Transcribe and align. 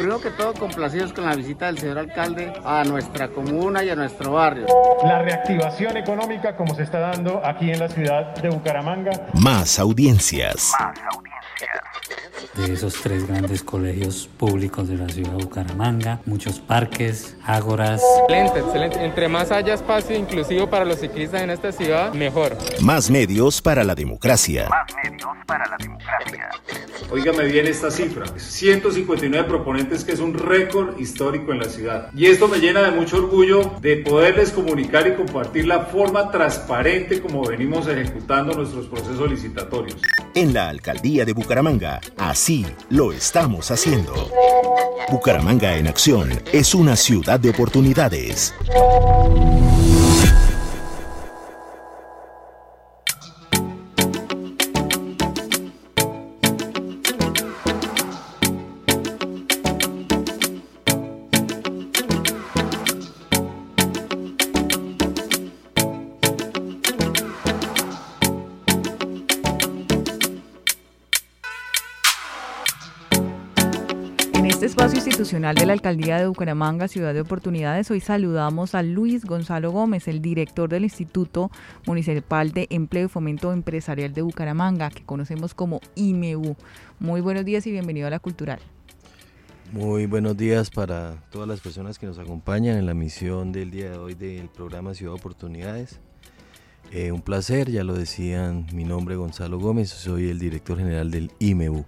Primero 0.00 0.18
que 0.18 0.30
todo, 0.30 0.54
complacidos 0.54 1.12
con 1.12 1.26
la 1.26 1.36
visita 1.36 1.66
del 1.66 1.76
señor 1.76 1.98
alcalde 1.98 2.54
a 2.64 2.84
nuestra 2.84 3.28
comuna 3.28 3.84
y 3.84 3.90
a 3.90 3.94
nuestro 3.94 4.32
barrio. 4.32 4.64
La 5.04 5.20
reactivación 5.20 5.98
económica 5.98 6.56
como 6.56 6.74
se 6.74 6.84
está 6.84 7.00
dando 7.00 7.42
aquí 7.44 7.70
en 7.70 7.80
la 7.80 7.88
ciudad 7.90 8.34
de 8.36 8.48
Bucaramanga. 8.48 9.26
Más 9.34 9.78
audiencias. 9.78 10.72
Más 10.80 10.98
audiencias 11.14 11.30
de 12.54 12.72
esos 12.72 12.94
tres 12.94 13.26
grandes 13.26 13.62
colegios 13.62 14.28
públicos 14.38 14.88
de 14.88 14.96
la 14.96 15.08
ciudad 15.08 15.32
de 15.32 15.44
Bucaramanga, 15.44 16.20
muchos 16.26 16.58
parques, 16.58 17.36
ágoras. 17.44 18.02
Excelente, 18.22 18.60
excelente. 18.60 19.04
Entre 19.04 19.28
más 19.28 19.52
haya 19.52 19.74
espacio 19.74 20.16
inclusivo 20.16 20.68
para 20.68 20.84
los 20.84 20.98
ciclistas 20.98 21.42
en 21.42 21.50
esta 21.50 21.72
ciudad, 21.72 22.12
mejor. 22.12 22.56
Más 22.80 23.10
medios 23.10 23.62
para 23.62 23.84
la 23.84 23.94
democracia. 23.94 24.68
Más 24.68 24.86
para 25.46 25.68
la 25.68 25.76
democracia. 25.76 26.50
Óigame 27.10 27.44
bien 27.44 27.66
esta 27.66 27.90
cifra, 27.90 28.26
159 28.36 29.48
proponentes 29.48 30.04
que 30.04 30.12
es 30.12 30.20
un 30.20 30.34
récord 30.34 30.98
histórico 30.98 31.52
en 31.52 31.58
la 31.58 31.68
ciudad. 31.68 32.10
Y 32.14 32.26
esto 32.26 32.48
me 32.48 32.58
llena 32.58 32.82
de 32.82 32.90
mucho 32.90 33.16
orgullo 33.16 33.72
de 33.80 33.96
poderles 33.98 34.50
comunicar 34.50 35.06
y 35.06 35.14
compartir 35.14 35.66
la 35.66 35.80
forma 35.86 36.30
transparente 36.30 37.20
como 37.20 37.44
venimos 37.44 37.88
ejecutando 37.88 38.54
nuestros 38.54 38.86
procesos 38.86 39.30
licitatorios. 39.30 40.00
En 40.34 40.54
la 40.54 40.68
alcaldía 40.68 41.24
de 41.24 41.32
Bucaramanga, 41.32 42.00
Así 42.16 42.66
lo 42.90 43.12
estamos 43.12 43.70
haciendo. 43.70 44.12
Bucaramanga 45.10 45.76
en 45.76 45.88
acción 45.88 46.30
es 46.52 46.74
una 46.74 46.94
ciudad 46.96 47.40
de 47.40 47.50
oportunidades. 47.50 48.54
De 74.60 75.64
la 75.64 75.72
Alcaldía 75.72 76.18
de 76.18 76.26
Bucaramanga, 76.26 76.86
Ciudad 76.86 77.14
de 77.14 77.22
Oportunidades. 77.22 77.90
Hoy 77.90 78.00
saludamos 78.00 78.74
a 78.74 78.82
Luis 78.82 79.24
Gonzalo 79.24 79.70
Gómez, 79.70 80.06
el 80.06 80.20
director 80.20 80.68
del 80.68 80.84
Instituto 80.84 81.50
Municipal 81.86 82.52
de 82.52 82.66
Empleo 82.68 83.06
y 83.06 83.08
Fomento 83.08 83.54
Empresarial 83.54 84.12
de 84.12 84.20
Bucaramanga, 84.20 84.90
que 84.90 85.02
conocemos 85.02 85.54
como 85.54 85.80
IMEU. 85.94 86.56
Muy 86.98 87.22
buenos 87.22 87.46
días 87.46 87.66
y 87.66 87.70
bienvenido 87.70 88.06
a 88.06 88.10
la 88.10 88.18
Cultural. 88.18 88.60
Muy 89.72 90.04
buenos 90.04 90.36
días 90.36 90.68
para 90.68 91.24
todas 91.30 91.48
las 91.48 91.60
personas 91.60 91.98
que 91.98 92.04
nos 92.04 92.18
acompañan 92.18 92.76
en 92.76 92.84
la 92.84 92.92
misión 92.92 93.52
del 93.52 93.70
día 93.70 93.92
de 93.92 93.96
hoy 93.96 94.14
del 94.14 94.50
programa 94.50 94.92
Ciudad 94.92 95.14
de 95.14 95.20
Oportunidades. 95.20 96.00
Eh, 96.92 97.12
un 97.12 97.22
placer, 97.22 97.70
ya 97.70 97.82
lo 97.82 97.94
decían, 97.94 98.66
mi 98.74 98.84
nombre 98.84 99.14
es 99.14 99.18
Gonzalo 99.18 99.58
Gómez, 99.58 99.88
soy 99.88 100.28
el 100.28 100.38
director 100.38 100.76
general 100.76 101.10
del 101.10 101.30
IMEU. 101.38 101.86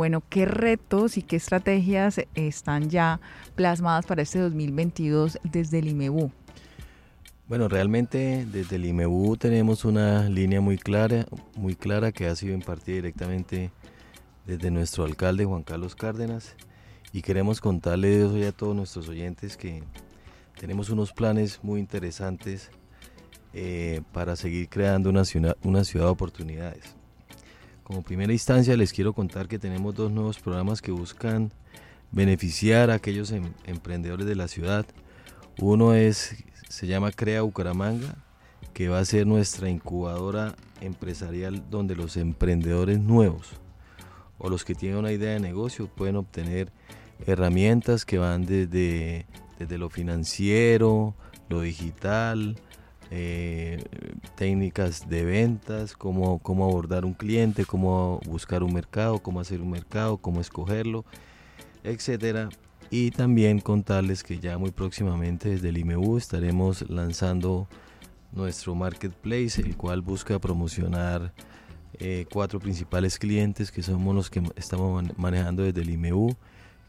Bueno, 0.00 0.22
¿qué 0.30 0.46
retos 0.46 1.18
y 1.18 1.22
qué 1.22 1.36
estrategias 1.36 2.22
están 2.34 2.88
ya 2.88 3.20
plasmadas 3.54 4.06
para 4.06 4.22
este 4.22 4.38
2022 4.38 5.38
desde 5.42 5.80
el 5.80 5.88
IMEBU? 5.88 6.32
Bueno, 7.46 7.68
realmente 7.68 8.46
desde 8.50 8.76
el 8.76 8.86
IMEBU 8.86 9.36
tenemos 9.36 9.84
una 9.84 10.26
línea 10.30 10.62
muy 10.62 10.78
clara, 10.78 11.26
muy 11.54 11.74
clara 11.74 12.12
que 12.12 12.28
ha 12.28 12.34
sido 12.34 12.54
impartida 12.54 12.94
directamente 12.94 13.72
desde 14.46 14.70
nuestro 14.70 15.04
alcalde 15.04 15.44
Juan 15.44 15.64
Carlos 15.64 15.94
Cárdenas 15.94 16.54
y 17.12 17.20
queremos 17.20 17.60
contarles 17.60 18.24
hoy 18.24 18.44
a 18.44 18.52
todos 18.52 18.74
nuestros 18.74 19.06
oyentes 19.06 19.58
que 19.58 19.82
tenemos 20.58 20.88
unos 20.88 21.12
planes 21.12 21.60
muy 21.62 21.78
interesantes 21.78 22.70
eh, 23.52 24.00
para 24.14 24.34
seguir 24.34 24.70
creando 24.70 25.10
una 25.10 25.24
una 25.62 25.84
ciudad 25.84 26.06
de 26.06 26.10
oportunidades. 26.10 26.99
Como 27.90 28.02
primera 28.02 28.32
instancia 28.32 28.76
les 28.76 28.92
quiero 28.92 29.12
contar 29.12 29.48
que 29.48 29.58
tenemos 29.58 29.96
dos 29.96 30.12
nuevos 30.12 30.38
programas 30.38 30.80
que 30.80 30.92
buscan 30.92 31.50
beneficiar 32.12 32.88
a 32.88 32.94
aquellos 32.94 33.32
em, 33.32 33.52
emprendedores 33.64 34.26
de 34.26 34.36
la 34.36 34.46
ciudad. 34.46 34.86
Uno 35.58 35.92
es, 35.94 36.36
se 36.68 36.86
llama 36.86 37.10
Crea 37.10 37.42
Bucaramanga, 37.42 38.14
que 38.74 38.88
va 38.88 39.00
a 39.00 39.04
ser 39.04 39.26
nuestra 39.26 39.68
incubadora 39.68 40.54
empresarial 40.80 41.68
donde 41.68 41.96
los 41.96 42.16
emprendedores 42.16 43.00
nuevos 43.00 43.48
o 44.38 44.48
los 44.48 44.64
que 44.64 44.76
tienen 44.76 44.98
una 44.98 45.10
idea 45.10 45.32
de 45.32 45.40
negocio 45.40 45.88
pueden 45.88 46.14
obtener 46.14 46.70
herramientas 47.26 48.04
que 48.04 48.18
van 48.18 48.46
desde, 48.46 49.26
desde 49.58 49.78
lo 49.78 49.90
financiero, 49.90 51.16
lo 51.48 51.62
digital, 51.62 52.54
eh, 53.10 53.82
técnicas 54.36 55.08
de 55.08 55.24
ventas, 55.24 55.96
cómo, 55.96 56.38
cómo 56.38 56.64
abordar 56.64 57.04
un 57.04 57.14
cliente, 57.14 57.64
cómo 57.64 58.20
buscar 58.24 58.62
un 58.62 58.72
mercado, 58.72 59.18
cómo 59.18 59.40
hacer 59.40 59.60
un 59.60 59.70
mercado, 59.70 60.16
cómo 60.16 60.40
escogerlo, 60.40 61.04
etcétera. 61.82 62.48
Y 62.90 63.10
también 63.10 63.60
contarles 63.60 64.22
que 64.22 64.38
ya 64.38 64.58
muy 64.58 64.70
próximamente 64.70 65.50
desde 65.50 65.68
el 65.68 65.78
IMEU 65.78 66.16
estaremos 66.16 66.88
lanzando 66.88 67.68
nuestro 68.32 68.74
marketplace, 68.74 69.60
el 69.60 69.76
cual 69.76 70.02
busca 70.02 70.38
promocionar 70.38 71.32
eh, 71.98 72.26
cuatro 72.32 72.60
principales 72.60 73.18
clientes 73.18 73.70
que 73.70 73.82
somos 73.82 74.14
los 74.14 74.30
que 74.30 74.42
estamos 74.56 75.04
manejando 75.16 75.62
desde 75.62 75.82
el 75.82 75.90
IMEU, 75.90 76.36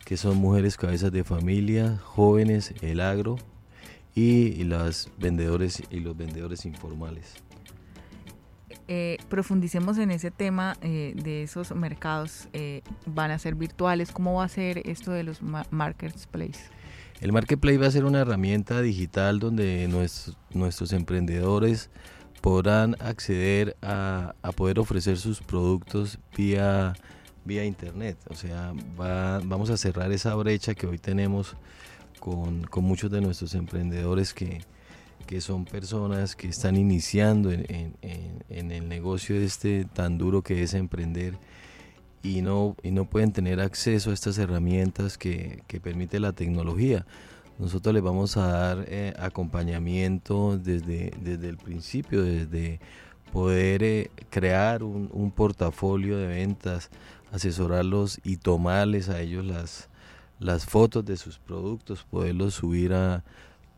que 0.05 0.17
son 0.17 0.37
mujeres 0.37 0.77
cabezas 0.77 1.11
de 1.11 1.23
familia, 1.23 1.99
jóvenes, 2.03 2.73
el 2.81 2.99
agro, 2.99 3.37
y, 4.15 4.63
las 4.63 5.09
vendedores 5.17 5.83
y 5.89 5.99
los 5.99 6.15
vendedores 6.17 6.65
informales. 6.65 7.35
Eh, 8.87 9.17
profundicemos 9.29 9.97
en 9.97 10.11
ese 10.11 10.31
tema 10.31 10.75
eh, 10.81 11.13
de 11.15 11.43
esos 11.43 11.73
mercados. 11.73 12.49
Eh, 12.51 12.81
¿Van 13.05 13.31
a 13.31 13.39
ser 13.39 13.55
virtuales? 13.55 14.11
¿Cómo 14.11 14.35
va 14.35 14.45
a 14.45 14.49
ser 14.49 14.81
esto 14.87 15.11
de 15.11 15.23
los 15.23 15.41
marketplaces? 15.41 16.69
El 17.21 17.31
marketplace 17.31 17.77
va 17.77 17.87
a 17.87 17.91
ser 17.91 18.03
una 18.03 18.19
herramienta 18.19 18.81
digital 18.81 19.39
donde 19.39 19.87
nuestros, 19.87 20.37
nuestros 20.53 20.91
emprendedores 20.91 21.89
podrán 22.41 22.97
acceder 22.99 23.77
a, 23.83 24.33
a, 24.41 24.51
poder 24.51 24.79
ofrecer 24.79 25.17
sus 25.17 25.39
productos 25.39 26.17
vía, 26.35 26.93
vía 27.45 27.63
internet. 27.63 28.17
O 28.27 28.33
sea, 28.33 28.73
va, 28.99 29.39
vamos 29.43 29.69
a 29.69 29.77
cerrar 29.77 30.11
esa 30.11 30.33
brecha 30.33 30.73
que 30.73 30.87
hoy 30.87 30.97
tenemos 30.97 31.55
con, 32.21 32.69
muchos 32.83 33.11
de 33.11 33.19
nuestros 33.19 33.55
emprendedores 33.55 34.33
que, 34.33 34.61
son 35.39 35.65
personas 35.65 36.35
que 36.35 36.49
están 36.49 36.75
iniciando 36.75 37.51
en, 37.51 37.95
el 38.49 38.87
negocio 38.87 39.35
este 39.35 39.85
tan 39.85 40.17
duro 40.17 40.41
que 40.41 40.61
es 40.61 40.73
emprender 40.73 41.37
y 42.21 42.41
no, 42.41 42.75
y 42.83 42.91
no 42.91 43.05
pueden 43.05 43.31
tener 43.31 43.59
acceso 43.59 44.11
a 44.11 44.13
estas 44.13 44.37
herramientas 44.37 45.17
que, 45.17 45.63
permite 45.81 46.19
la 46.19 46.33
tecnología. 46.33 47.05
Nosotros 47.57 47.93
les 47.93 48.03
vamos 48.03 48.37
a 48.37 48.47
dar 48.47 48.85
eh, 48.87 49.13
acompañamiento 49.17 50.57
desde, 50.57 51.11
desde 51.21 51.49
el 51.49 51.57
principio, 51.57 52.23
desde 52.23 52.79
poder 53.31 53.83
eh, 53.83 54.11
crear 54.29 54.83
un 54.83 55.31
portafolio 55.31 56.17
de 56.17 56.27
ventas, 56.27 56.89
asesorarlos 57.31 58.19
y 58.23 58.37
tomarles 58.37 59.09
a 59.09 59.21
ellos 59.21 59.45
las, 59.45 59.90
las 60.41 60.65
fotos 60.65 61.05
de 61.05 61.17
sus 61.17 61.37
productos, 61.37 62.03
poderlos 62.03 62.55
subir 62.55 62.93
a 62.93 63.23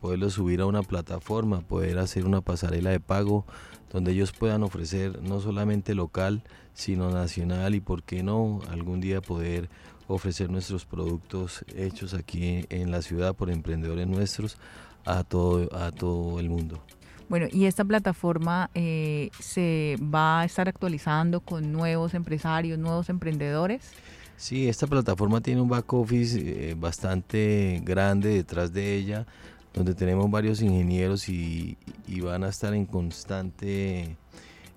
poderlos 0.00 0.34
subir 0.34 0.60
a 0.60 0.66
una 0.66 0.82
plataforma, 0.82 1.62
poder 1.62 1.98
hacer 1.98 2.26
una 2.26 2.42
pasarela 2.42 2.90
de 2.90 3.00
pago 3.00 3.46
donde 3.90 4.12
ellos 4.12 4.32
puedan 4.32 4.62
ofrecer 4.62 5.22
no 5.22 5.40
solamente 5.40 5.94
local, 5.94 6.42
sino 6.74 7.10
nacional 7.10 7.74
y 7.74 7.80
por 7.80 8.02
qué 8.02 8.22
no 8.22 8.60
algún 8.70 9.00
día 9.00 9.22
poder 9.22 9.70
ofrecer 10.06 10.50
nuestros 10.50 10.84
productos 10.84 11.64
hechos 11.74 12.12
aquí 12.12 12.66
en 12.68 12.90
la 12.90 13.00
ciudad 13.00 13.34
por 13.34 13.50
emprendedores 13.50 14.06
nuestros 14.06 14.58
a 15.06 15.24
todo 15.24 15.74
a 15.74 15.90
todo 15.90 16.38
el 16.38 16.50
mundo. 16.50 16.82
Bueno, 17.28 17.46
y 17.50 17.64
esta 17.64 17.84
plataforma 17.84 18.70
eh, 18.74 19.30
se 19.38 19.96
va 20.02 20.40
a 20.40 20.44
estar 20.44 20.68
actualizando 20.68 21.40
con 21.40 21.72
nuevos 21.72 22.12
empresarios, 22.12 22.78
nuevos 22.78 23.08
emprendedores. 23.08 23.92
Sí, 24.36 24.68
esta 24.68 24.86
plataforma 24.86 25.40
tiene 25.40 25.60
un 25.60 25.68
back 25.68 25.92
office 25.92 26.38
eh, 26.38 26.74
bastante 26.74 27.80
grande 27.84 28.30
detrás 28.30 28.72
de 28.72 28.96
ella, 28.96 29.26
donde 29.72 29.94
tenemos 29.94 30.30
varios 30.30 30.60
ingenieros 30.60 31.28
y, 31.28 31.76
van 32.22 32.44
a 32.44 32.48
estar 32.48 32.74
en 32.74 32.86
constante 32.86 34.16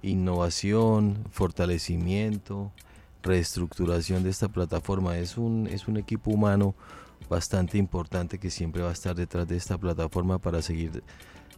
innovación, 0.02 1.18
fortalecimiento, 1.32 2.72
reestructuración 3.24 4.24
de 4.24 4.30
esta 4.30 4.48
plataforma. 4.48 5.18
Es 5.18 5.38
un, 5.38 5.68
es 5.68 5.88
un 5.88 5.98
equipo 5.98 6.32
humano 6.32 6.76
bastante 7.30 7.78
importante 7.78 8.38
que 8.38 8.52
siempre 8.52 8.84
va 8.84 8.90
a 8.90 8.94
estar 8.94 9.16
detrás 9.16 9.48
de 9.48 9.58
esta 9.58 9.78
plataforma 9.78 10.40
para 10.40 10.62
seguir 10.62 11.04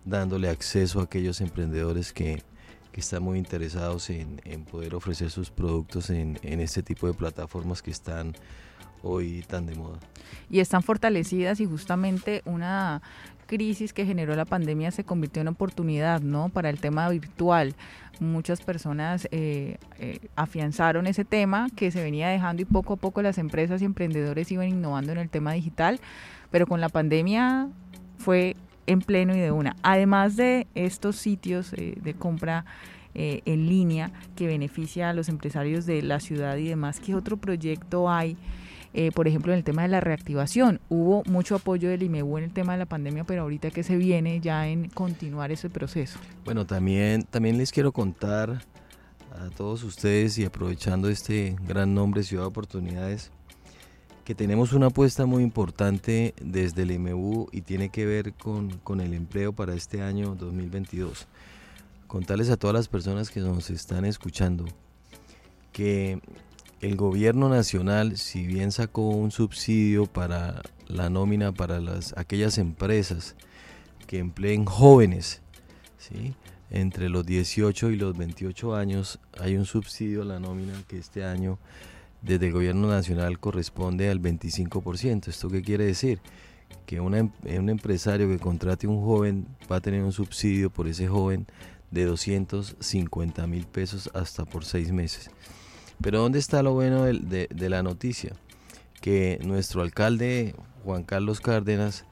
dándole 0.06 0.50
acceso 0.50 1.00
a 1.00 1.04
aquellos 1.04 1.42
emprendedores 1.42 2.14
que, 2.14 2.42
están 2.94 3.24
muy 3.24 3.38
interesados 3.38 4.10
en, 4.10 4.40
poder 4.70 4.96
ofrecer 4.96 5.32
sus 5.32 5.50
productos 5.50 6.10
en, 6.10 6.40
en 6.44 6.60
este 6.60 6.84
tipo 6.84 7.08
de 7.08 7.14
plataformas 7.14 7.82
que 7.82 7.92
están 7.92 8.36
hoy 9.04 9.44
tan 9.48 9.66
de 9.66 9.76
moda. 9.76 10.00
Y 10.50 10.60
están 10.60 10.84
fortalecidas 10.84 11.60
y 11.60 11.66
justamente 11.66 12.42
una 12.46 13.02
crisis 13.50 13.94
que 13.94 14.06
generó 14.06 14.36
la 14.36 14.46
pandemia 14.46 14.92
se 14.92 15.04
convirtió 15.04 15.42
en 15.42 15.48
oportunidad, 15.48 16.22
¿no? 16.22 16.50
Para 16.50 16.70
el 16.70 16.80
tema 16.80 17.10
virtual. 17.10 17.74
Muchas 18.20 18.62
personas 18.62 19.28
eh, 19.32 19.78
eh, 19.98 20.20
afianzaron 20.36 21.08
ese 21.08 21.26
tema 21.26 21.70
que 21.76 21.90
se 21.90 22.04
venía 22.04 22.30
dejando 22.30 22.62
y 22.62 22.66
poco 22.66 22.94
a 22.94 22.98
poco 22.98 23.22
las 23.22 23.38
empresas 23.40 23.82
y 23.82 23.86
emprendedores 23.86 24.52
iban 24.52 24.68
innovando 24.68 25.14
en 25.14 25.18
el 25.18 25.30
tema 25.30 25.54
digital, 25.54 26.00
pero 26.52 26.68
con 26.68 26.80
la 26.80 26.90
pandemia 26.90 27.70
fue 28.18 28.56
en 28.90 29.02
pleno 29.02 29.36
y 29.36 29.40
de 29.40 29.52
una. 29.52 29.76
Además 29.84 30.36
de 30.36 30.68
estos 30.76 31.16
sitios 31.16 31.74
eh, 31.74 31.96
de 32.02 32.14
compra 32.14 32.66
en 33.16 33.68
línea 33.68 34.12
que 34.36 34.48
beneficia 34.48 35.10
a 35.10 35.14
los 35.14 35.30
empresarios 35.30 35.86
de 35.86 36.04
la 36.04 36.20
ciudad 36.20 36.56
y 36.58 36.70
demás, 36.70 37.02
¿qué 37.02 37.16
otro 37.16 37.38
proyecto 37.38 38.10
hay? 38.10 38.38
Eh, 38.94 39.12
por 39.12 39.28
ejemplo, 39.28 39.52
en 39.52 39.60
el 39.60 39.64
tema 39.64 39.84
de 39.84 39.88
la 39.88 40.02
reactivación. 40.02 40.80
Hubo 40.90 41.24
mucho 41.26 41.56
apoyo 41.56 41.90
del 41.90 42.02
IMEU 42.02 42.40
en 42.40 42.46
el 42.46 42.52
tema 42.52 42.74
de 42.74 42.80
la 42.80 42.86
pandemia, 42.86 43.24
pero 43.24 43.44
ahorita 43.44 43.70
que 43.70 43.84
se 43.84 43.98
viene 43.98 44.40
ya 44.40 44.68
en 44.68 44.90
continuar 44.90 45.52
ese 45.52 45.70
proceso. 45.70 46.20
Bueno, 46.44 46.66
también, 46.66 47.24
también 47.24 47.58
les 47.58 47.72
quiero 47.72 47.92
contar 47.92 48.64
a 49.32 49.50
todos 49.56 49.84
ustedes 49.84 50.38
y 50.40 50.46
aprovechando 50.46 51.08
este 51.08 51.56
gran 51.68 51.94
nombre 51.94 52.24
Ciudad 52.24 52.44
de 52.44 52.48
Oportunidades, 52.48 53.32
que 54.30 54.36
tenemos 54.36 54.74
una 54.74 54.86
apuesta 54.86 55.26
muy 55.26 55.42
importante 55.42 56.36
desde 56.40 56.84
el 56.84 56.92
IMEU 56.92 57.48
y 57.52 57.62
tiene 57.62 57.90
que 57.90 58.06
ver 58.06 58.34
con, 58.34 58.78
con 58.84 59.02
el 59.02 59.16
empleo 59.16 59.54
para 59.54 59.74
este 59.74 60.04
año 60.04 60.36
2022. 60.36 61.26
Contarles 62.06 62.52
a 62.52 62.58
todas 62.58 62.76
las 62.76 62.88
personas 62.88 63.32
que 63.32 63.40
nos 63.40 63.72
están 63.72 64.06
escuchando 64.06 64.66
que 65.72 66.22
el 66.80 66.96
gobierno 66.96 67.50
nacional, 67.50 68.18
si 68.18 68.46
bien 68.46 68.72
sacó 68.72 69.10
un 69.10 69.32
subsidio 69.32 70.06
para 70.06 70.62
la 70.86 71.10
nómina 71.10 71.52
para 71.52 71.80
las, 71.80 72.16
aquellas 72.16 72.60
empresas 72.60 73.36
que 74.06 74.20
empleen 74.20 74.64
jóvenes, 74.66 75.42
entre 76.70 77.10
los 77.10 77.26
18 77.26 77.90
y 77.90 77.96
los 77.96 78.16
28 78.16 78.76
años, 78.76 79.20
hay 79.40 79.56
un 79.56 79.66
subsidio 79.66 80.22
a 80.22 80.26
la 80.26 80.40
nómina 80.40 80.74
que 80.88 81.00
este 81.00 81.24
año 81.24 81.58
desde 82.22 82.48
el 82.48 82.54
gobierno 82.54 82.88
nacional 82.88 83.40
corresponde 83.40 84.10
al 84.10 84.22
25%. 84.22 85.28
¿Esto 85.28 85.50
qué 85.50 85.62
quiere 85.62 85.86
decir? 85.86 86.20
Que 86.86 87.00
una, 87.00 87.20
em, 87.20 87.32
un 87.46 87.70
empresario 87.70 88.28
que 88.28 88.40
contrate 88.40 88.88
un 88.88 89.04
joven 89.04 89.48
va 89.72 89.78
a 89.78 89.82
tener 89.82 90.04
un 90.04 90.12
subsidio 90.12 90.70
por 90.70 90.88
ese 90.88 91.08
joven 91.08 91.48
de 91.92 92.06
250 92.06 93.48
mil 93.48 93.66
pesos 93.66 94.10
hasta 94.14 94.46
por 94.46 94.66
seis 94.66 94.92
meses. 94.92 95.30
Pero 96.02 96.20
¿dónde 96.20 96.40
está 96.40 96.64
lo 96.64 96.74
bueno 96.74 97.04
de, 97.04 97.70
la 97.70 97.84
noticia? 97.84 98.34
Que 99.02 99.40
nuestro 99.44 99.82
alcalde 99.82 100.56
Juan 100.86 101.04
Carlos 101.04 101.42
Cárdenas, 101.42 102.06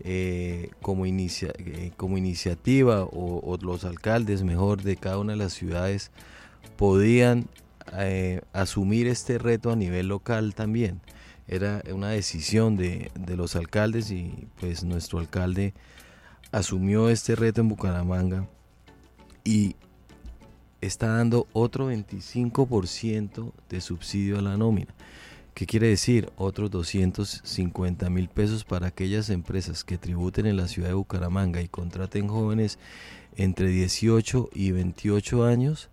eh, 0.00 0.70
eh, 0.70 1.92
como 1.96 2.16
iniciativa, 2.16 3.04
o, 3.04 3.58
los 3.60 3.84
alcaldes 3.84 4.42
mejor 4.44 4.82
de 4.82 4.96
cada 4.96 5.18
una 5.18 5.32
de 5.32 5.38
las 5.38 5.54
ciudades, 5.54 6.12
podían 6.76 7.48
eh, 7.98 8.40
asumir 8.52 9.06
este 9.06 9.38
reto 9.38 9.70
a 9.70 9.76
nivel 9.76 10.08
local 10.08 10.54
también. 10.54 11.00
Era 11.48 11.82
una 11.92 12.10
decisión 12.10 12.76
de, 12.76 13.10
de 13.14 13.36
los 13.36 13.56
alcaldes 13.56 14.10
y 14.10 14.48
pues 14.60 14.84
nuestro 14.84 15.18
alcalde 15.18 15.74
asumió 16.52 17.08
este 17.08 17.34
reto 17.34 17.60
en 17.60 17.68
Bucaramanga 17.68 18.46
y 19.44 19.76
está 20.80 21.08
dando 21.08 21.46
otro 21.52 21.90
25% 21.90 23.52
de 23.68 23.80
subsidio 23.80 24.38
a 24.38 24.42
la 24.42 24.56
nómina. 24.56 24.94
¿Qué 25.54 25.66
quiere 25.66 25.88
decir? 25.88 26.30
Otros 26.36 26.70
250 26.70 28.08
mil 28.08 28.28
pesos 28.28 28.64
para 28.64 28.86
aquellas 28.86 29.28
empresas 29.28 29.84
que 29.84 29.98
tributen 29.98 30.46
en 30.46 30.56
la 30.56 30.66
ciudad 30.66 30.88
de 30.88 30.94
Bucaramanga 30.94 31.60
y 31.60 31.68
contraten 31.68 32.26
jóvenes 32.26 32.78
entre 33.36 33.68
18 33.68 34.50
y 34.54 34.72
28 34.72 35.44
años, 35.44 35.90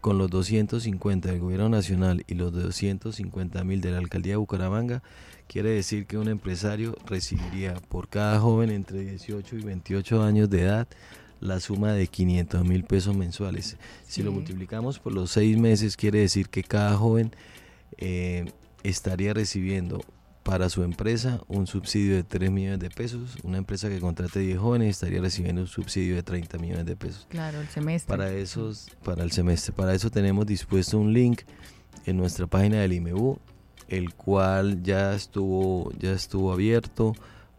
con 0.00 0.18
los 0.18 0.30
250 0.30 1.30
del 1.30 1.40
gobierno 1.40 1.68
nacional 1.68 2.24
y 2.26 2.34
los 2.34 2.52
250 2.52 3.64
mil 3.64 3.80
de 3.80 3.90
la 3.90 3.98
alcaldía 3.98 4.34
de 4.34 4.36
Bucaramanga, 4.36 5.02
quiere 5.46 5.70
decir 5.70 6.06
que 6.06 6.18
un 6.18 6.28
empresario 6.28 6.96
recibiría 7.06 7.74
por 7.88 8.08
cada 8.08 8.38
joven 8.38 8.70
entre 8.70 9.00
18 9.00 9.56
y 9.56 9.62
28 9.62 10.22
años 10.22 10.50
de 10.50 10.62
edad 10.62 10.88
la 11.40 11.60
suma 11.60 11.92
de 11.92 12.06
500 12.06 12.64
mil 12.64 12.84
pesos 12.84 13.16
mensuales. 13.16 13.76
Si 14.06 14.22
lo 14.22 14.32
multiplicamos 14.32 14.98
por 14.98 15.12
los 15.12 15.30
seis 15.30 15.56
meses, 15.56 15.96
quiere 15.96 16.20
decir 16.20 16.48
que 16.48 16.64
cada 16.64 16.96
joven 16.96 17.32
eh, 17.96 18.50
estaría 18.82 19.34
recibiendo 19.34 20.00
para 20.48 20.70
su 20.70 20.82
empresa 20.82 21.42
un 21.46 21.66
subsidio 21.66 22.16
de 22.16 22.24
3 22.24 22.50
millones 22.50 22.78
de 22.78 22.88
pesos. 22.88 23.36
Una 23.42 23.58
empresa 23.58 23.90
que 23.90 24.00
contrate 24.00 24.38
10 24.38 24.58
jóvenes 24.58 24.88
estaría 24.88 25.20
recibiendo 25.20 25.60
un 25.60 25.66
subsidio 25.66 26.14
de 26.14 26.22
30 26.22 26.56
millones 26.56 26.86
de 26.86 26.96
pesos. 26.96 27.26
Claro, 27.28 27.60
el 27.60 27.68
semestre. 27.68 28.16
Para, 28.16 28.32
esos, 28.32 28.88
para 29.04 29.24
el 29.24 29.30
semestre. 29.30 29.74
Para 29.74 29.92
eso 29.92 30.10
tenemos 30.10 30.46
dispuesto 30.46 30.98
un 30.98 31.12
link 31.12 31.42
en 32.06 32.16
nuestra 32.16 32.46
página 32.46 32.78
del 32.78 32.94
IMEU, 32.94 33.38
el 33.88 34.14
cual 34.14 34.82
ya 34.82 35.12
estuvo, 35.12 35.92
ya 35.98 36.12
estuvo 36.12 36.50
abierto 36.50 37.12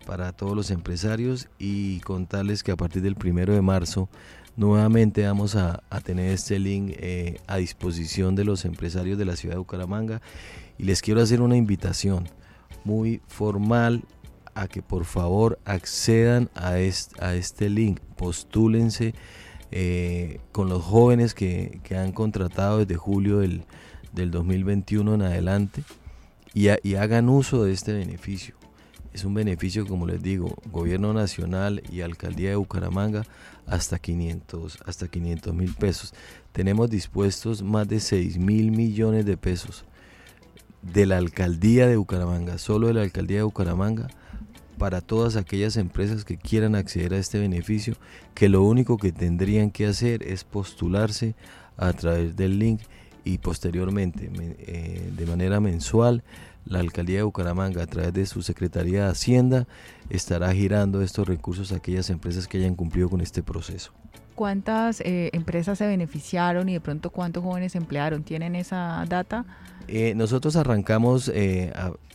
para 0.07 0.31
todos 0.31 0.55
los 0.55 0.71
empresarios 0.71 1.47
y 1.59 1.99
contarles 1.99 2.63
que 2.63 2.71
a 2.71 2.75
partir 2.75 3.03
del 3.03 3.13
primero 3.13 3.53
de 3.53 3.61
marzo 3.61 4.09
nuevamente 4.55 5.27
vamos 5.27 5.55
a, 5.55 5.83
tener 6.03 6.31
este 6.31 6.57
link 6.57 6.93
eh, 6.97 7.39
a 7.45 7.57
disposición 7.57 8.33
de 8.33 8.45
los 8.45 8.65
empresarios 8.65 9.19
de 9.19 9.25
la 9.25 9.35
ciudad 9.35 9.53
de 9.53 9.59
Bucaramanga 9.59 10.23
y 10.79 10.85
les 10.85 11.03
quiero 11.03 11.21
hacer 11.21 11.41
una 11.41 11.55
invitación 11.55 12.27
muy 12.89 13.21
formal 13.27 14.03
a 14.55 14.67
que 14.67 14.81
por 14.81 15.05
favor 15.05 15.59
accedan 15.63 16.49
a 16.55 16.79
este, 16.79 17.23
a 17.23 17.35
este 17.35 17.69
link, 17.69 17.99
postúlense 18.17 19.13
eh, 19.71 20.39
con 20.51 20.69
los 20.69 20.83
jóvenes 20.83 21.35
que, 21.35 21.79
han 21.95 22.11
contratado 22.11 22.79
desde 22.79 22.95
julio 22.95 23.39
del, 23.39 23.63
2021 24.11 25.13
en 25.13 25.21
adelante 25.21 25.83
y, 26.53 26.67
y 26.83 26.95
hagan 26.95 27.29
uso 27.29 27.63
de 27.63 27.71
este 27.71 27.93
beneficio 27.93 28.55
es 29.13 29.23
un 29.23 29.33
beneficio, 29.33 29.87
como 29.87 30.05
les 30.05 30.21
digo, 30.21 30.55
gobierno 30.71 31.13
nacional 31.13 31.81
y 31.91 32.01
alcaldía 32.01 32.51
de 32.51 32.55
Bucaramanga 32.55 33.25
hasta 33.65 33.97
500 33.97 34.79
hasta 34.85 35.07
500 35.07 35.53
mil 35.53 35.73
pesos. 35.73 36.13
Tenemos 36.51 36.89
dispuestos 36.89 37.61
más 37.63 37.87
de 37.87 37.99
6 37.99 38.37
mil 38.37 38.71
millones 38.71 39.25
de 39.25 39.35
pesos 39.37 39.85
de 40.81 41.05
la 41.05 41.17
alcaldía 41.17 41.87
de 41.87 41.97
Bucaramanga, 41.97 42.57
solo 42.57 42.87
de 42.87 42.93
la 42.93 43.01
alcaldía 43.01 43.37
de 43.37 43.43
Bucaramanga, 43.43 44.07
para 44.77 45.01
todas 45.01 45.35
aquellas 45.35 45.75
empresas 45.77 46.23
que 46.23 46.37
quieran 46.37 46.75
acceder 46.75 47.13
a 47.13 47.17
este 47.17 47.39
beneficio, 47.39 47.95
que 48.33 48.49
lo 48.49 48.63
único 48.63 48.97
que 48.97 49.11
tendrían 49.11 49.71
que 49.71 49.85
hacer 49.85 50.23
es 50.23 50.43
postularse 50.43 51.35
a 51.77 51.91
través 51.93 52.35
del 52.35 52.59
link 52.59 52.81
y 53.25 53.39
posteriormente 53.39 54.31
eh, 54.33 55.11
de 55.15 55.25
manera 55.25 55.59
mensual 55.59 56.23
la 56.65 56.79
alcaldía 56.79 57.17
de 57.17 57.23
Bucaramanga 57.23 57.83
a 57.83 57.87
través 57.87 58.13
de 58.13 58.25
su 58.25 58.41
Secretaría 58.41 59.05
de 59.05 59.11
Hacienda 59.11 59.67
estará 60.09 60.53
girando 60.53 61.01
estos 61.01 61.27
recursos 61.27 61.71
a 61.71 61.77
aquellas 61.77 62.09
empresas 62.09 62.47
que 62.47 62.57
hayan 62.57 62.75
cumplido 62.75 63.09
con 63.09 63.21
este 63.21 63.43
proceso. 63.43 63.91
¿Cuántas 64.39 65.01
eh, 65.01 65.31
empresas 65.33 65.79
se 65.79 65.85
beneficiaron 65.85 66.69
y 66.69 66.71
de 66.71 66.79
pronto 66.79 67.09
cuántos 67.09 67.43
jóvenes 67.43 67.75
emplearon? 67.75 68.23
¿Tienen 68.23 68.55
esa 68.55 69.03
data? 69.09 69.43
Eh, 69.89 70.13
nosotros 70.15 70.55
arrancamos 70.55 71.29
eh, 71.35 71.73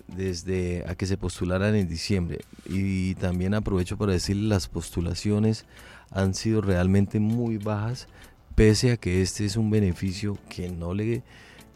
desde 0.09 0.87
a 0.89 0.95
que 0.95 1.05
se 1.05 1.19
postularan 1.19 1.75
en 1.75 1.87
diciembre 1.87 2.39
y 2.65 3.15
también 3.17 3.53
aprovecho 3.53 3.99
para 3.99 4.13
decirles 4.13 4.49
las 4.49 4.69
postulaciones 4.69 5.67
han 6.11 6.33
sido 6.33 6.63
realmente 6.63 7.21
muy 7.21 7.59
bajas 7.59 8.09
pese 8.55 8.93
a 8.93 8.97
que 8.97 9.21
este 9.21 9.45
es 9.45 9.59
un 9.59 9.69
beneficio 9.69 10.39
que 10.49 10.71
no 10.71 10.95
le 10.95 11.23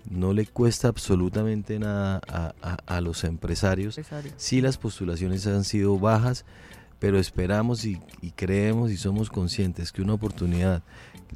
no 0.09 0.33
le 0.33 0.47
cuesta 0.47 0.89
absolutamente 0.89 1.79
nada 1.79 2.23
a, 2.87 3.01
los 3.03 3.25
empresarios. 3.25 4.01
Sí 4.39 4.63
las 4.63 4.79
postulaciones 4.79 5.47
han 5.47 5.65
sido 5.65 5.99
bajas, 5.99 6.47
pero 6.99 7.19
esperamos 7.19 7.85
y, 7.85 8.01
creemos 8.35 8.91
y 8.91 8.97
somos 8.97 9.31
conscientes 9.31 9.93
que 9.93 10.03
una 10.03 10.15
oportunidad 10.15 10.83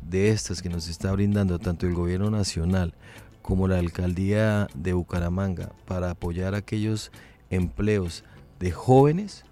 de 0.02 0.30
estas 0.30 0.62
que 0.62 0.68
nos 0.68 0.88
está 0.88 1.12
brindando 1.12 1.58
tanto 1.58 1.86
el 1.86 1.94
gobierno 1.94 2.30
nacional 2.30 2.94
como 3.42 3.68
la 3.68 3.78
alcaldía 3.78 4.68
de 4.74 4.92
Bucaramanga 4.92 5.72
para 5.86 6.10
apoyar 6.10 6.54
aquellos 6.54 7.10
empleos 7.50 8.24
de 8.58 8.70
jóvenes 8.70 9.44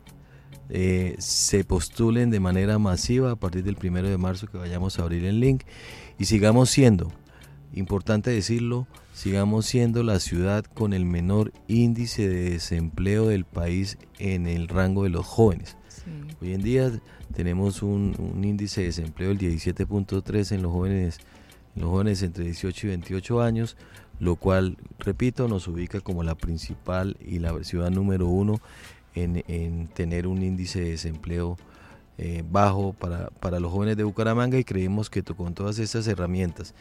eh, 0.68 1.16
se 1.18 1.64
postulen 1.64 2.30
de 2.30 2.38
manera 2.38 2.78
masiva 2.78 3.32
a 3.32 3.36
partir 3.36 3.64
del 3.64 3.74
primero 3.76 4.08
de 4.08 4.18
marzo 4.18 4.46
que 4.46 4.58
vayamos 4.58 4.98
a 4.98 5.02
abrir 5.02 5.24
el 5.24 5.40
link 5.40 5.64
y 6.18 6.26
sigamos 6.26 6.70
siendo, 6.70 7.10
importante 7.72 8.30
decirlo, 8.30 8.86
sigamos 9.12 9.66
siendo 9.66 10.04
la 10.04 10.20
ciudad 10.20 10.64
con 10.64 10.92
el 10.92 11.04
menor 11.04 11.52
índice 11.66 12.28
de 12.28 12.50
desempleo 12.50 13.26
del 13.26 13.44
país 13.44 13.98
en 14.18 14.46
el 14.46 14.68
rango 14.68 15.02
de 15.02 15.10
los 15.10 15.26
jóvenes. 15.26 15.76
Hoy 16.42 16.54
en 16.54 16.62
día 16.62 16.90
tenemos 17.34 17.82
un, 17.82 18.14
índice 18.42 18.80
de 18.80 18.86
desempleo 18.86 19.28
del 19.28 19.38
17.3 19.38 20.52
en 20.52 20.62
los 20.62 20.72
jóvenes 20.72 21.18
en 21.76 21.82
los 21.82 21.90
jóvenes 21.90 22.22
entre 22.22 22.44
18 22.44 22.86
y 22.86 22.90
28 22.90 23.42
años, 23.42 23.76
lo 24.18 24.36
cual, 24.36 24.78
repito, 24.98 25.48
nos 25.48 25.68
ubica 25.68 26.00
como 26.00 26.24
la 26.24 26.34
principal 26.34 27.18
y 27.20 27.40
la 27.40 27.62
ciudad 27.62 27.90
número 27.90 28.26
uno 28.26 28.60
en, 29.14 29.88
tener 29.88 30.26
un 30.26 30.42
índice 30.42 30.80
de 30.80 30.90
desempleo 30.90 31.58
eh, 32.16 32.42
bajo 32.50 32.94
para, 32.94 33.28
para, 33.28 33.60
los 33.60 33.70
jóvenes 33.70 33.98
de 33.98 34.04
Bucaramanga 34.04 34.58
y 34.58 34.64
creemos 34.64 35.10
que 35.10 35.22
con 35.22 35.54
todas 35.54 35.78
estas 35.78 36.06
herramientas 36.08 36.74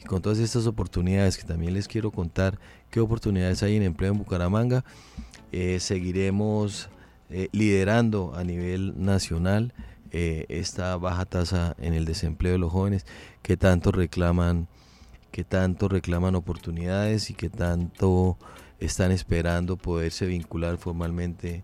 y 0.00 0.04
con 0.04 0.20
todas 0.20 0.38
estas 0.38 0.66
oportunidades 0.66 1.38
que 1.38 1.44
también 1.44 1.72
les 1.72 1.88
quiero 1.88 2.10
contar 2.10 2.58
qué 2.90 3.00
oportunidades 3.00 3.62
hay 3.62 3.76
en 3.76 3.82
empleo 3.82 4.12
en 4.12 4.18
Bucaramanga, 4.18 4.84
eh, 5.52 5.80
seguiremos 5.80 6.90
eh, 7.30 7.48
liderando 7.52 8.34
a 8.34 8.44
nivel 8.44 8.94
nacional 8.96 9.72
esta 10.12 10.96
baja 10.96 11.26
tasa 11.26 11.74
en 11.78 11.92
el 11.92 12.06
desempleo 12.06 12.52
de 12.52 12.58
los 12.58 12.72
jóvenes 12.72 13.04
que 13.42 13.58
tanto 13.58 13.92
reclaman 13.92 14.66
que 15.30 15.44
tanto 15.44 15.88
reclaman 15.88 16.34
oportunidades 16.36 17.28
y 17.28 17.34
que 17.34 17.50
tanto 17.50 18.38
están 18.80 19.12
esperando 19.12 19.76
poderse 19.76 20.24
vincular 20.24 20.78
formalmente 20.78 21.62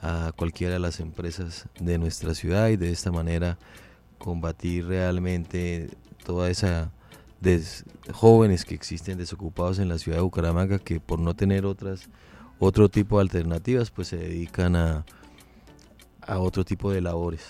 a 0.00 0.32
cualquiera 0.34 0.74
de 0.74 0.80
las 0.80 1.00
empresas 1.00 1.68
de 1.78 1.98
nuestra 1.98 2.34
ciudad 2.34 2.68
y 2.68 2.76
de 2.76 2.90
esta 2.90 3.12
manera 3.12 3.58
combatir 4.18 4.86
realmente 4.86 5.90
toda 6.24 6.48
esa 6.50 6.92
de 7.40 7.62
jóvenes 8.12 8.64
que 8.64 8.74
existen 8.74 9.18
desocupados 9.18 9.78
en 9.78 9.88
la 9.88 9.98
ciudad 9.98 10.18
de 10.18 10.22
Bucaramanga 10.22 10.78
que 10.78 11.00
por 11.00 11.18
no 11.18 11.34
tener 11.34 11.64
otras 11.66 12.08
otro 12.60 12.88
tipo 12.88 13.16
de 13.16 13.22
alternativas 13.22 13.90
pues 13.90 14.08
se 14.08 14.16
dedican 14.16 14.76
a, 14.76 15.04
a 16.20 16.38
otro 16.38 16.64
tipo 16.64 16.92
de 16.92 17.00
labores. 17.00 17.42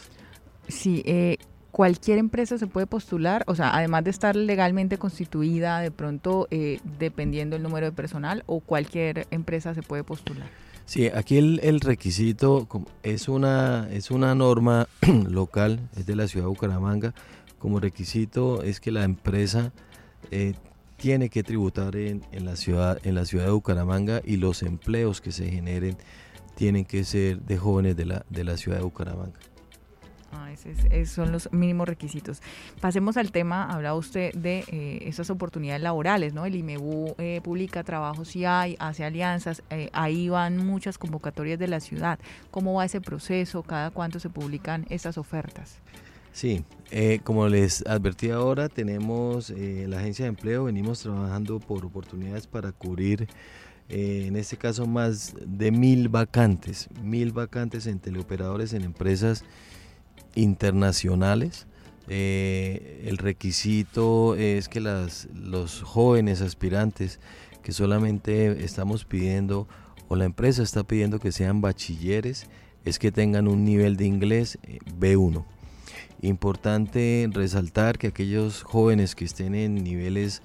Sí, 0.69 1.03
eh, 1.05 1.37
cualquier 1.71 2.19
empresa 2.19 2.59
se 2.59 2.67
puede 2.67 2.87
postular, 2.87 3.45
o 3.47 3.55
sea, 3.55 3.75
además 3.77 4.05
de 4.05 4.11
estar 4.11 4.37
legalmente 4.37 4.99
constituida, 4.99 5.81
de 5.81 5.91
pronto, 5.91 6.47
eh, 6.51 6.81
dependiendo 6.99 7.57
el 7.57 7.63
número 7.63 7.87
de 7.87 7.93
personal, 7.93 8.45
o 8.47 8.61
cualquier 8.61 9.27
empresa 9.31 9.75
se 9.75 9.83
puede 9.83 10.05
postular. 10.05 10.49
Sí, 10.87 11.09
aquí 11.09 11.39
el, 11.39 11.81
requisito 11.81 12.67
es 13.03 13.29
una, 13.29 13.89
es 13.93 14.11
una 14.11 14.35
norma 14.35 14.89
local, 15.29 15.81
es 15.97 16.07
de 16.07 16.17
la 16.17 16.27
ciudad 16.27 16.47
de 16.47 16.51
Bucaramanga. 16.51 17.15
Como 17.59 17.79
requisito 17.79 18.63
es 18.63 18.81
que 18.81 18.91
la 18.91 19.05
empresa 19.05 19.73
eh, 20.31 20.55
tiene 21.01 21.31
que 21.31 21.43
tributar 21.43 21.97
en, 21.97 22.23
en, 22.31 22.45
la 22.45 22.57
ciudad, 22.57 22.99
en 23.05 23.15
la 23.15 23.25
ciudad 23.25 23.47
de 23.47 23.53
Bucaramanga 23.53 24.21
y 24.25 24.37
los 24.37 24.63
empleos 24.63 25.21
que 25.21 25.33
se 25.33 25.51
generen 25.51 25.97
tienen 26.55 26.85
que 26.85 27.05
ser 27.05 27.41
de 27.41 27.57
jóvenes 27.57 27.97
de 27.97 28.05
la, 28.05 28.27
de 28.29 28.45
la 28.45 28.57
ciudad 28.59 28.79
de 28.79 28.85
Bucaramanga. 28.85 29.39
Ah, 30.33 30.53
esos, 30.53 31.11
son 31.11 31.33
los 31.33 31.53
mínimos 31.53 31.89
requisitos. 31.89 32.41
Pasemos 32.81 33.17
al 33.17 33.33
tema, 33.33 33.65
hablaba 33.65 33.97
usted 33.97 34.33
de 34.35 34.65
eh, 34.69 34.99
esas 35.07 35.29
oportunidades 35.31 35.83
laborales, 35.83 36.35
¿no? 36.35 36.45
El 36.45 36.55
IMEBU 36.55 37.15
eh, 37.19 37.41
publica 37.43 37.83
trabajos 37.83 38.29
si 38.29 38.45
hay, 38.45 38.77
hace 38.79 39.05
alianzas, 39.05 39.63
eh, 39.71 39.89
ahí 39.93 40.29
van 40.29 40.59
muchas 40.59 40.99
convocatorias 40.99 41.59
de 41.59 41.67
la 41.67 41.81
ciudad. 41.81 42.21
¿Cómo 42.51 42.75
va 42.75 42.85
ese 42.85 43.01
proceso? 43.01 43.63
¿Cada 43.63 43.91
cuánto 43.91 44.21
se 44.21 44.29
publican 44.29 44.87
estas 44.91 45.19
ofertas? 45.19 45.81
Sí, 46.33 46.65
como 47.25 47.49
les 47.49 47.85
advertí 47.87 48.31
ahora, 48.31 48.69
tenemos 48.69 49.51
la 49.51 49.99
agencia 49.99 50.25
de 50.25 50.31
empleo, 50.31 50.65
venimos 50.65 51.01
trabajando 51.01 51.61
por 51.61 51.85
oportunidades 51.85 52.47
para 52.47 52.73
cubrir 52.73 53.29
en 53.89 54.37
este 54.37 54.57
caso 54.57 54.87
más 54.87 55.35
de 55.45 55.73
mil 55.73 56.09
vacantes, 56.09 56.89
mil 57.03 57.33
vacantes 57.33 57.87
en 57.87 57.99
teleoperadores 57.99 58.73
en 58.73 58.85
empresas 58.85 59.45
internacionales. 60.35 61.67
Eh, 62.09 63.05
el 63.07 63.19
requisito 63.19 64.35
es 64.35 64.69
que 64.69 64.81
las, 64.81 65.29
los 65.35 65.83
jóvenes 65.83 66.41
aspirantes 66.41 67.21
que 67.63 67.73
solamente 67.73 68.65
estamos 68.65 69.05
pidiendo 69.05 69.69
o 70.09 70.17
la 70.17 70.25
empresa 70.25 70.63
está 70.63 70.83
pidiendo 70.83 71.21
que 71.21 71.31
sean 71.31 71.61
bachilleres 71.61 72.47
es 72.85 72.99
que 72.99 73.13
tengan 73.13 73.47
un 73.47 73.65
nivel 73.65 73.97
de 73.97 74.07
inglés 74.07 74.59
eh, 74.63 74.79
B1. 74.99 75.45
Importante 76.23 77.29
resaltar 77.33 77.99
que 77.99 78.09
aquellos 78.09 78.63
jóvenes 78.63 79.15
que 79.15 79.25
estén 79.25 79.55
en 79.55 79.83
niveles 79.83 80.43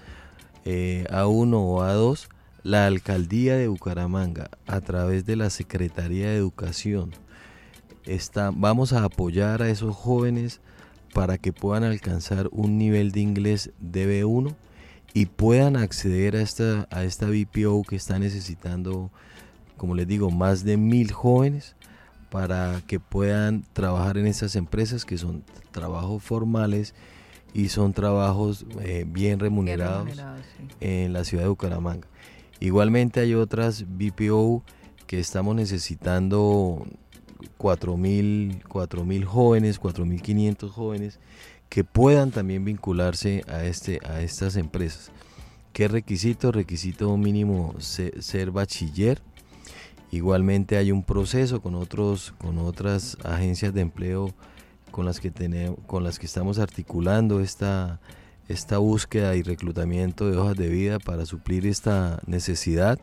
eh, 0.63 1.05
A1 1.09 1.53
o 1.53 1.81
A2, 1.81 2.27
la 2.63 2.85
alcaldía 2.85 3.57
de 3.57 3.67
Bucaramanga 3.67 4.49
a 4.67 4.81
través 4.81 5.25
de 5.25 5.35
la 5.35 5.49
Secretaría 5.49 6.29
de 6.29 6.37
Educación 6.37 7.11
vamos 8.53 8.93
a 8.93 9.03
apoyar 9.03 9.61
a 9.61 9.69
esos 9.69 9.95
jóvenes 9.95 10.61
para 11.13 11.37
que 11.37 11.53
puedan 11.53 11.83
alcanzar 11.83 12.49
un 12.51 12.77
nivel 12.77 13.11
de 13.11 13.21
inglés 13.21 13.71
de 13.79 14.23
B1 14.23 14.55
y 15.13 15.27
puedan 15.27 15.75
acceder 15.75 16.35
a 16.35 16.41
esta, 16.41 16.87
a 16.91 17.03
esta 17.03 17.27
BPO 17.27 17.83
que 17.83 17.95
está 17.95 18.19
necesitando, 18.19 19.11
como 19.77 19.95
les 19.95 20.07
digo, 20.07 20.29
más 20.29 20.63
de 20.63 20.77
mil 20.77 21.11
jóvenes 21.11 21.75
para 22.29 22.81
que 22.87 22.99
puedan 22.99 23.63
trabajar 23.73 24.17
en 24.17 24.27
estas 24.27 24.55
empresas 24.55 25.05
que 25.05 25.17
son 25.17 25.43
trabajos 25.71 26.23
formales 26.23 26.93
y 27.53 27.69
son 27.69 27.93
trabajos 27.93 28.65
eh, 28.81 29.05
bien 29.07 29.39
remunerados, 29.39 30.09
en 30.81 31.13
la 31.13 31.23
ciudad 31.23 31.43
de 31.43 31.49
Bucaramanga. 31.49 32.07
Igualmente 32.59 33.19
hay 33.19 33.33
otras 33.33 33.85
BPO 33.87 34.63
que 35.07 35.19
estamos 35.19 35.55
necesitando 35.55 36.85
4.000 37.59 39.05
mil 39.05 39.25
jóvenes, 39.25 39.79
4.500 39.81 40.69
jóvenes 40.69 41.19
que 41.69 41.83
puedan 41.83 42.31
también 42.31 42.63
vincularse 42.63 43.43
a, 43.47 43.63
este, 43.65 43.99
a 44.05 44.21
estas 44.21 44.55
empresas. 44.55 45.11
¿Qué 45.73 45.87
requisito? 45.87 46.51
Requisito 46.51 47.15
mínimo 47.17 47.75
ser, 47.79 48.51
bachiller. 48.51 49.21
Igualmente 50.11 50.77
hay 50.77 50.91
un 50.91 51.03
proceso 51.03 51.61
con, 51.61 51.75
otros, 51.75 52.33
con 52.37 52.57
otras 52.57 53.17
agencias 53.23 53.73
de 53.73 53.81
empleo 53.81 54.33
con 54.91 55.05
las 55.05 55.19
que, 55.19 55.31
tenemos, 55.31 55.77
con 55.87 56.03
las 56.03 56.19
que 56.19 56.25
estamos 56.25 56.57
articulando 56.57 57.41
esta, 57.41 57.99
esta 58.47 58.77
búsqueda 58.77 59.35
y 59.35 59.41
reclutamiento 59.41 60.29
de 60.29 60.37
hojas 60.37 60.55
de 60.55 60.69
vida 60.69 60.99
para 60.99 61.25
suplir 61.25 61.65
esta 61.65 62.21
necesidad. 62.27 62.99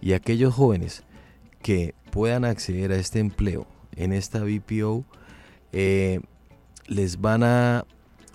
Y 0.00 0.14
aquellos 0.14 0.54
jóvenes 0.54 1.04
que 1.62 1.94
puedan 2.10 2.44
acceder 2.44 2.92
a 2.92 2.96
este 2.96 3.18
empleo 3.18 3.66
en 3.96 4.12
esta 4.12 4.42
BPO, 4.42 5.04
eh, 5.72 6.20
les 6.86 7.20
van 7.20 7.42
a 7.42 7.84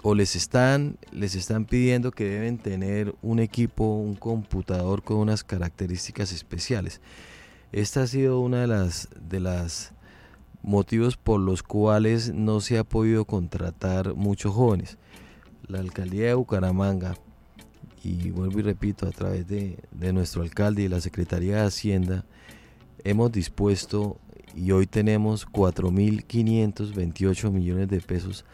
o 0.01 0.15
les 0.15 0.35
están, 0.35 0.97
les 1.11 1.35
están 1.35 1.65
pidiendo 1.65 2.11
que 2.11 2.23
deben 2.23 2.57
tener 2.57 3.13
un 3.21 3.39
equipo, 3.39 3.83
un 3.95 4.15
computador 4.15 5.03
con 5.03 5.17
unas 5.17 5.43
características 5.43 6.31
especiales. 6.31 7.01
Esta 7.71 8.03
ha 8.03 8.07
sido 8.07 8.39
una 8.39 8.61
de 8.61 8.67
las, 8.67 9.09
de 9.19 9.39
las 9.39 9.93
motivos 10.61 11.17
por 11.17 11.39
los 11.39 11.63
cuales 11.63 12.33
no 12.33 12.61
se 12.61 12.77
ha 12.77 12.83
podido 12.83 13.25
contratar 13.25 14.15
muchos 14.15 14.53
jóvenes. 14.53 14.97
La 15.67 15.79
alcaldía 15.79 16.27
de 16.27 16.33
Bucaramanga, 16.33 17.15
y 18.03 18.31
vuelvo 18.31 18.59
y 18.59 18.61
repito, 18.61 19.05
a 19.05 19.11
través 19.11 19.47
de, 19.47 19.79
de 19.91 20.13
nuestro 20.13 20.43
alcalde 20.43 20.83
y 20.83 20.87
la 20.87 21.01
Secretaría 21.01 21.57
de 21.57 21.67
Hacienda, 21.67 22.25
hemos 23.03 23.31
dispuesto 23.33 24.17
y 24.55 24.71
hoy 24.71 24.87
tenemos 24.87 25.45
4.528 25.47 27.51
millones 27.51 27.89
de 27.89 27.99
pesos 27.99 28.45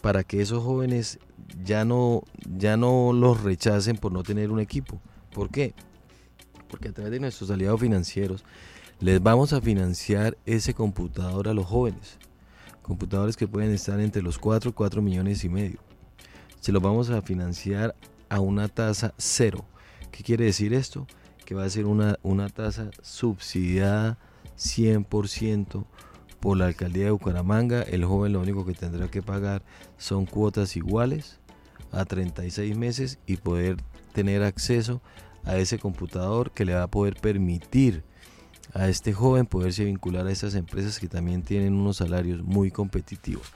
para 0.00 0.24
que 0.24 0.40
esos 0.40 0.64
jóvenes 0.64 1.18
ya 1.62 1.84
no, 1.84 2.22
ya 2.48 2.76
no 2.76 3.12
los 3.12 3.42
rechacen 3.42 3.96
por 3.96 4.12
no 4.12 4.22
tener 4.22 4.50
un 4.50 4.60
equipo. 4.60 5.00
¿Por 5.32 5.50
qué? 5.50 5.74
Porque 6.72 6.88
a 6.88 6.92
través 6.92 7.12
de 7.12 7.20
nuestros 7.20 7.50
aliados 7.50 7.78
financieros 7.80 8.44
les 8.98 9.22
vamos 9.22 9.52
a 9.52 9.60
financiar 9.60 10.38
ese 10.46 10.72
computador 10.72 11.46
a 11.46 11.52
los 11.52 11.66
jóvenes. 11.66 12.16
Computadores 12.80 13.36
que 13.36 13.46
pueden 13.46 13.72
estar 13.72 14.00
entre 14.00 14.22
los 14.22 14.38
4 14.38 14.70
y 14.70 14.72
4 14.72 15.02
millones 15.02 15.44
y 15.44 15.50
medio. 15.50 15.80
Se 16.60 16.72
los 16.72 16.82
vamos 16.82 17.10
a 17.10 17.20
financiar 17.20 17.94
a 18.30 18.40
una 18.40 18.68
tasa 18.68 19.12
cero. 19.18 19.66
¿Qué 20.10 20.24
quiere 20.24 20.46
decir 20.46 20.72
esto? 20.72 21.06
Que 21.44 21.54
va 21.54 21.64
a 21.64 21.70
ser 21.70 21.84
una, 21.84 22.18
una 22.22 22.48
tasa 22.48 22.90
subsidiada 23.02 24.16
100% 24.56 25.84
por 26.40 26.56
la 26.56 26.68
alcaldía 26.68 27.04
de 27.04 27.10
Bucaramanga. 27.10 27.82
El 27.82 28.06
joven 28.06 28.32
lo 28.32 28.40
único 28.40 28.64
que 28.64 28.72
tendrá 28.72 29.10
que 29.10 29.20
pagar 29.20 29.62
son 29.98 30.24
cuotas 30.24 30.74
iguales 30.74 31.38
a 31.90 32.06
36 32.06 32.78
meses 32.78 33.18
y 33.26 33.36
poder 33.36 33.76
tener 34.14 34.42
acceso 34.42 35.02
a 35.44 35.56
ese 35.56 35.78
computador 35.78 36.50
que 36.50 36.64
le 36.64 36.74
va 36.74 36.84
a 36.84 36.90
poder 36.90 37.14
permitir 37.14 38.04
a 38.74 38.88
este 38.88 39.12
joven 39.12 39.46
poderse 39.46 39.84
vincular 39.84 40.26
a 40.26 40.32
esas 40.32 40.54
empresas 40.54 40.98
que 40.98 41.08
también 41.08 41.42
tienen 41.42 41.74
unos 41.74 41.98
salarios 41.98 42.42
muy 42.42 42.70
competitivos. 42.70 43.46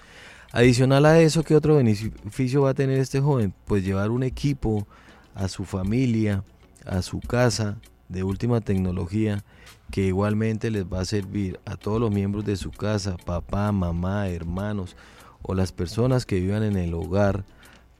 Adicional 0.52 1.07
a 1.07 1.21
eso, 1.21 1.43
¿qué 1.43 1.57
otro 1.57 1.76
beneficio 1.76 2.62
va 2.62 2.71
a 2.71 2.75
tener 2.75 2.99
este 2.99 3.21
joven? 3.21 3.52
Pues 3.64 3.85
llevar 3.85 4.11
un 4.11 4.23
equipo 4.23 4.87
a 5.35 5.49
su 5.49 5.64
familia, 5.64 6.45
a 6.85 7.02
su 7.02 7.21
casa 7.21 7.78
de 8.09 8.23
última 8.23 8.61
tecnología, 8.61 9.45
que 9.90 10.02
igualmente 10.02 10.71
les 10.71 10.85
va 10.85 11.00
a 11.00 11.05
servir 11.05 11.61
a 11.64 11.76
todos 11.76 12.00
los 12.00 12.11
miembros 12.11 12.45
de 12.45 12.57
su 12.57 12.71
casa, 12.71 13.16
papá, 13.25 13.73
mamá, 13.73 14.28
hermanos 14.28 14.97
o 15.43 15.55
las 15.55 15.73
personas 15.73 16.26
que 16.26 16.40
vivan 16.40 16.62
en 16.62 16.76
el 16.76 16.95
hogar, 16.95 17.45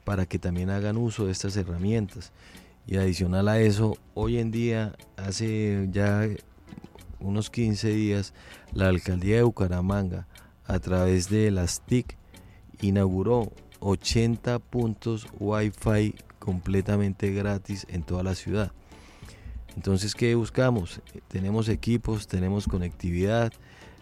para 0.03 0.25
que 0.25 0.39
también 0.39 0.69
hagan 0.69 0.95
uso 0.97 1.25
de 1.25 1.33
estas 1.33 1.57
herramientas. 1.57 2.31
Y 2.87 2.95
adicional 2.95 3.49
a 3.49 3.59
eso, 3.59 3.97
hoy 4.13 4.37
en 4.37 4.49
día, 4.49 4.95
hace 5.17 5.89
ya 5.91 6.25
unos 7.19 7.49
15 7.49 7.89
días, 7.89 8.33
la 8.71 8.87
alcaldía 8.87 9.35
de 9.35 9.43
Bucaramanga, 9.43 10.25
a 10.65 10.79
través 10.79 11.29
de 11.29 11.51
las 11.51 11.81
TIC, 11.81 12.17
inauguró 12.81 13.51
80 13.81 14.59
puntos 14.59 15.27
Wi-Fi 15.37 16.15
completamente 16.39 17.33
gratis 17.33 17.85
en 17.89 18.03
toda 18.03 18.23
la 18.23 18.35
ciudad. 18.35 18.71
Entonces, 19.75 20.15
¿qué 20.15 20.33
buscamos? 20.35 21.01
Tenemos 21.27 21.67
equipos, 21.67 22.25
tenemos 22.27 22.67
conectividad. 22.67 23.51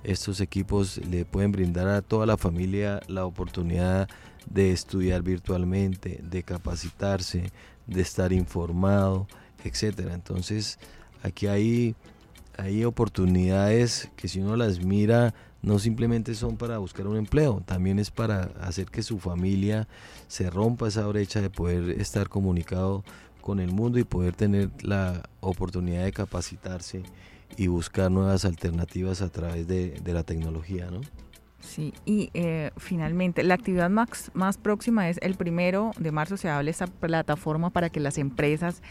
Estos 0.05 0.39
equipos 0.39 0.97
le 1.09 1.25
pueden 1.25 1.51
brindar 1.51 1.87
a 1.87 2.03
toda 2.03 2.27
la 2.27 2.37
familia 2.37 3.01
la 3.07 3.25
oportunidad 3.25 4.07
de 4.47 4.71
estudiar 4.71 5.23
virtualmente, 5.23 6.19
de 6.21 6.43
capacitarse, 6.43 7.51
de 7.87 8.01
estar 8.01 8.31
informado, 8.31 9.27
etcétera. 9.63 10.13
Entonces, 10.13 10.77
aquí 11.23 11.47
hay, 11.47 11.95
hay 12.55 12.85
oportunidades 12.85 14.11
que 14.15 14.27
si 14.27 14.39
uno 14.39 14.55
las 14.55 14.85
mira, 14.85 15.33
no 15.63 15.79
simplemente 15.79 16.35
son 16.35 16.55
para 16.55 16.77
buscar 16.77 17.07
un 17.07 17.17
empleo, 17.17 17.63
también 17.65 17.97
es 17.97 18.11
para 18.11 18.51
hacer 18.61 18.85
que 18.91 19.01
su 19.01 19.17
familia 19.17 19.87
se 20.27 20.51
rompa 20.51 20.87
esa 20.87 21.07
brecha 21.07 21.41
de 21.41 21.49
poder 21.49 21.99
estar 21.99 22.29
comunicado 22.29 23.03
con 23.41 23.59
el 23.59 23.71
mundo 23.71 23.97
y 23.97 24.03
poder 24.03 24.35
tener 24.35 24.69
la 24.83 25.27
oportunidad 25.39 26.03
de 26.03 26.11
capacitarse 26.11 27.01
y 27.57 27.67
buscar 27.67 28.11
nuevas 28.11 28.45
alternativas 28.45 29.21
a 29.21 29.29
través 29.29 29.67
de, 29.67 29.91
de 29.91 30.13
la 30.13 30.23
tecnología, 30.23 30.89
¿no? 30.91 31.01
Sí, 31.65 31.93
y 32.05 32.29
eh, 32.35 32.69
finalmente, 32.77 33.43
la 33.43 33.55
actividad 33.55 33.89
más, 33.89 34.29
más 34.35 34.57
próxima 34.57 35.09
es 35.09 35.17
el 35.21 35.33
primero 35.35 35.91
de 35.97 36.11
marzo, 36.11 36.37
se 36.37 36.47
habla 36.47 36.69
esta 36.69 36.85
plataforma 36.85 37.71
para 37.71 37.89
que 37.89 37.99
las 37.99 38.19
empresas 38.19 38.83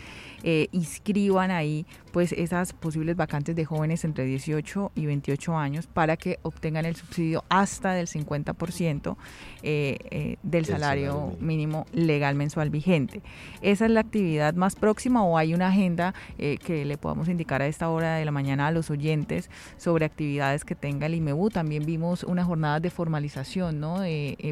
eh, 0.43 0.69
inscriban 0.73 1.53
ahí 1.53 1.87
pues 2.15 2.31
esas 2.31 2.73
posibles 2.73 3.17
vacantes 3.17 3.57
de 3.57 3.65
jóvenes 3.65 4.05
entre 4.05 4.25
18 4.25 4.93
y 4.95 5.07
28 5.07 5.59
años 5.59 5.89
para 5.89 6.17
que 6.17 6.39
obtengan 6.43 6.85
el 6.85 6.95
subsidio 6.95 7.43
hasta 7.49 7.93
del 7.93 8.07
50% 8.07 9.17
eh, 9.65 9.99
eh, 10.13 10.37
del 10.45 10.65
salario, 10.65 11.37
mínimo. 11.41 11.87
legal 11.93 12.37
mensual 12.37 12.71
vigente. 12.71 13.21
¿Esa 13.63 13.87
es 13.87 13.91
la 13.91 13.99
actividad 13.99 14.55
más 14.55 14.77
próxima 14.77 15.25
o 15.25 15.37
hay 15.37 15.55
una 15.55 15.67
agenda 15.67 16.15
eh, 16.39 16.57
que 16.65 16.85
le 16.85 16.99
podamos 16.99 17.29
indicar 17.29 17.63
a 17.63 17.67
esta 17.67 17.89
hora 17.89 18.15
de 18.15 18.25
la 18.25 18.31
mañana 18.31 18.69
a 18.69 18.71
los 18.71 18.91
oyentes 18.91 19.51
sobre 19.77 20.05
actividades 20.05 20.65
que 20.65 20.77
tenga 20.77 21.07
el 21.07 21.17
IMEBU? 21.17 21.51
También 21.51 21.85
vimos 21.85 22.23
una 22.23 22.45
jornada 22.45 22.79
de 22.79 22.91
formalización 22.91 23.81
¿no? 23.81 23.97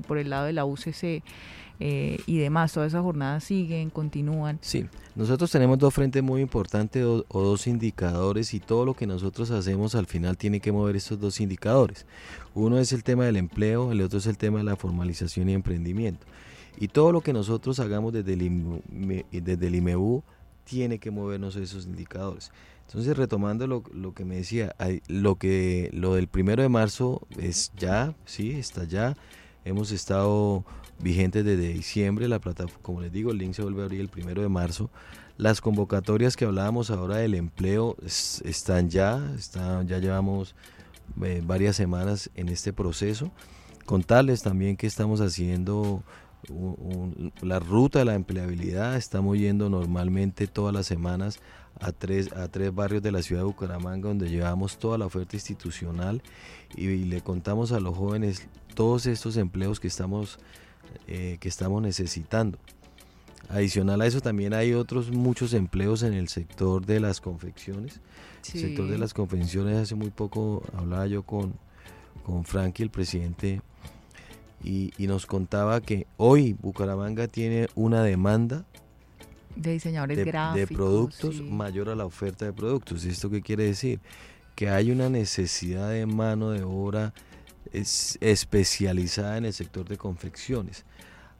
por 0.09 0.19
el 0.19 0.31
lado 0.31 0.47
de 0.47 0.53
la 0.53 0.65
UCC. 0.65 1.23
Eh, 1.81 2.21
y 2.27 2.39
demás. 2.39 2.73
Todas 2.73 2.93
esas 2.93 3.03
jornadas 3.03 3.45
siguen, 3.45 3.91
continúan. 3.91 4.59
Sí, 4.61 4.87
nosotros 5.17 5.51
tenemos 5.51 5.79
dos 5.79 5.93
frentes 5.93 6.23
muy 6.23 6.41
importantes 6.41 7.05
o, 7.05 7.25
dos 7.29 7.67
indicadores 7.67 8.55
y 8.55 8.61
todo 8.61 8.85
lo 8.85 8.95
que 8.95 9.07
nosotros 9.07 9.51
hacemos 9.51 9.95
al 9.95 10.07
final 10.07 10.37
tiene 10.37 10.61
que 10.61 10.71
mover 10.71 10.97
estos 10.97 11.19
dos 11.19 11.41
indicadores. 11.41 12.07
Uno 12.55 12.79
es 12.79 12.93
el 12.93 13.03
tema 13.03 13.25
del 13.25 13.37
empleo, 13.37 13.93
el 13.93 14.01
otro 14.03 14.19
es 14.19 14.27
el 14.27 14.39
tema 14.39 14.59
de 14.59 14.65
la 14.65 14.77
formalización 14.77 15.49
y 15.49 15.55
emprendimiento. 15.55 16.25
Y 16.79 16.89
todo 16.89 17.13
lo 17.13 17.21
que 17.21 17.33
nosotros 17.33 17.81
hagamos 17.81 18.13
desde 18.13 18.35
el, 18.35 18.83
desde 19.31 19.67
el 19.67 19.75
IMEU 19.75 20.23
tiene 20.65 20.99
que 20.99 21.11
movernos 21.11 21.57
esos 21.57 21.87
indicadores. 21.87 22.51
Entonces, 22.87 23.17
retomando 23.17 23.67
lo, 23.67 23.83
lo, 23.93 24.13
que 24.13 24.25
me 24.25 24.37
decía, 24.37 24.75
lo 25.09 25.37
que 25.37 25.91
lo 25.93 26.15
del 26.15 26.29
primero 26.29 26.63
de 26.63 26.69
marzo 26.69 27.23
es 27.39 27.73
ya, 27.77 28.15
sí, 28.25 28.53
está 28.53 28.85
ya. 28.85 29.17
Hemos 29.65 29.93
estado 29.93 30.65
vigentes 31.03 31.45
desde 31.45 31.69
diciembre. 31.69 32.29
La 32.29 32.39
plataforma, 32.39 32.83
como 32.83 33.01
les 33.01 33.13
digo, 33.13 33.31
el 33.31 33.39
link 33.39 33.55
se 33.55 33.63
vuelve 33.63 33.83
a 33.83 33.85
abrir 33.85 34.01
el 34.01 34.09
primero 34.09 34.43
de 34.43 34.49
marzo. 34.49 34.91
Las 35.37 35.61
convocatorias 35.61 36.37
que 36.37 36.45
hablábamos 36.45 36.91
ahora 36.91 37.17
del 37.17 37.35
empleo 37.35 37.97
están 38.45 38.91
ya, 38.91 39.33
están, 39.37 39.89
ya 39.89 39.99
llevamos 39.99 40.55
eh, 41.23 41.43
varias 41.45 41.77
semanas 41.77 42.31
en 42.35 42.49
este 42.49 42.73
proceso. 42.73 43.31
Contarles 43.85 44.43
también 44.43 44.77
que 44.77 44.87
estamos 44.87 45.21
haciendo 45.21 46.03
la 47.41 47.61
ruta 47.61 48.01
de 48.01 48.05
la 48.05 48.15
empleabilidad, 48.15 48.97
estamos 48.97 49.39
yendo 49.39 49.69
normalmente 49.71 50.49
todas 50.49 50.75
las 50.75 50.87
semanas 50.87 51.39
a 51.81 51.93
tres, 51.93 52.33
a 52.33 52.49
tres 52.49 52.75
barrios 52.75 53.03
de 53.03 53.13
la 53.13 53.23
ciudad 53.23 53.43
de 53.43 53.47
Bucaramanga 53.47 54.09
donde 54.09 54.29
llevamos 54.29 54.79
toda 54.79 54.99
la 54.99 55.07
oferta 55.07 55.37
institucional 55.37 56.23
y 56.77 56.89
le 57.05 57.21
contamos 57.21 57.73
a 57.73 57.81
los 57.81 57.97
jóvenes 57.97 58.49
todos 58.75 59.07
estos 59.07 59.37
empleos 59.37 59.79
que 59.79 59.89
estamos 59.89 60.39
eh, 61.07 61.39
que 61.41 61.49
estamos 61.49 61.83
necesitando. 61.83 62.59
Adicional 63.49 64.01
a 64.01 64.07
eso 64.07 64.21
también 64.21 64.55
hay 64.55 64.73
otros 64.73 65.11
muchos 65.11 65.53
empleos 65.53 66.03
en 66.03 66.15
el 66.15 66.29
sector 66.29 66.87
de 66.87 67.01
las 67.01 67.21
confecciones. 67.21 68.01
El 68.55 68.61
sector 68.61 68.89
de 68.89 68.99
las 68.99 69.15
confecciones 69.15 69.77
hace 69.77 69.95
muy 69.95 70.11
poco 70.11 70.63
hablaba 70.75 71.07
yo 71.07 71.23
con, 71.23 71.55
con 72.25 72.45
Frankie, 72.45 72.83
el 72.83 72.91
presidente, 72.91 73.61
y, 74.65 74.93
nos 74.99 75.27
contaba 75.27 75.81
que 75.81 76.07
hoy 76.17 76.55
Bucaramanga 76.55 77.29
tiene 77.29 77.69
una 77.75 78.03
demanda 78.03 78.65
de 79.57 79.73
diseñadores 79.73 80.17
de, 80.17 80.25
gráficos, 80.25 80.69
de 80.69 80.75
productos 80.75 81.41
mayor 81.43 81.89
a 81.91 81.95
la 81.95 82.07
oferta 82.07 82.45
de 82.45 82.53
productos. 82.53 83.05
¿Esto 83.05 83.29
qué 83.29 83.43
quiere 83.43 83.65
decir? 83.65 84.01
Que 84.55 84.71
hay 84.71 84.91
una 84.91 85.09
necesidad 85.09 85.91
de 85.91 86.07
mano 86.07 86.51
de 86.51 86.63
obra 86.63 87.13
es 87.73 88.19
especializada 88.21 89.39
en 89.39 89.47
el 89.47 89.53
sector 89.53 89.89
de 89.89 89.97
confecciones. 89.97 90.85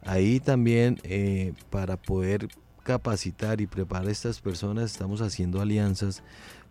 Ahí 0.05 0.41
también 0.41 0.99
eh, 1.05 1.53
para 1.71 1.97
poder 1.97 2.49
capacitar 2.83 3.61
y 3.61 3.67
preparar 3.67 4.09
a 4.09 4.11
estas 4.11 4.41
personas 4.41 4.91
estamos 4.91 5.21
haciendo 5.21 5.61
alianzas 5.61 6.23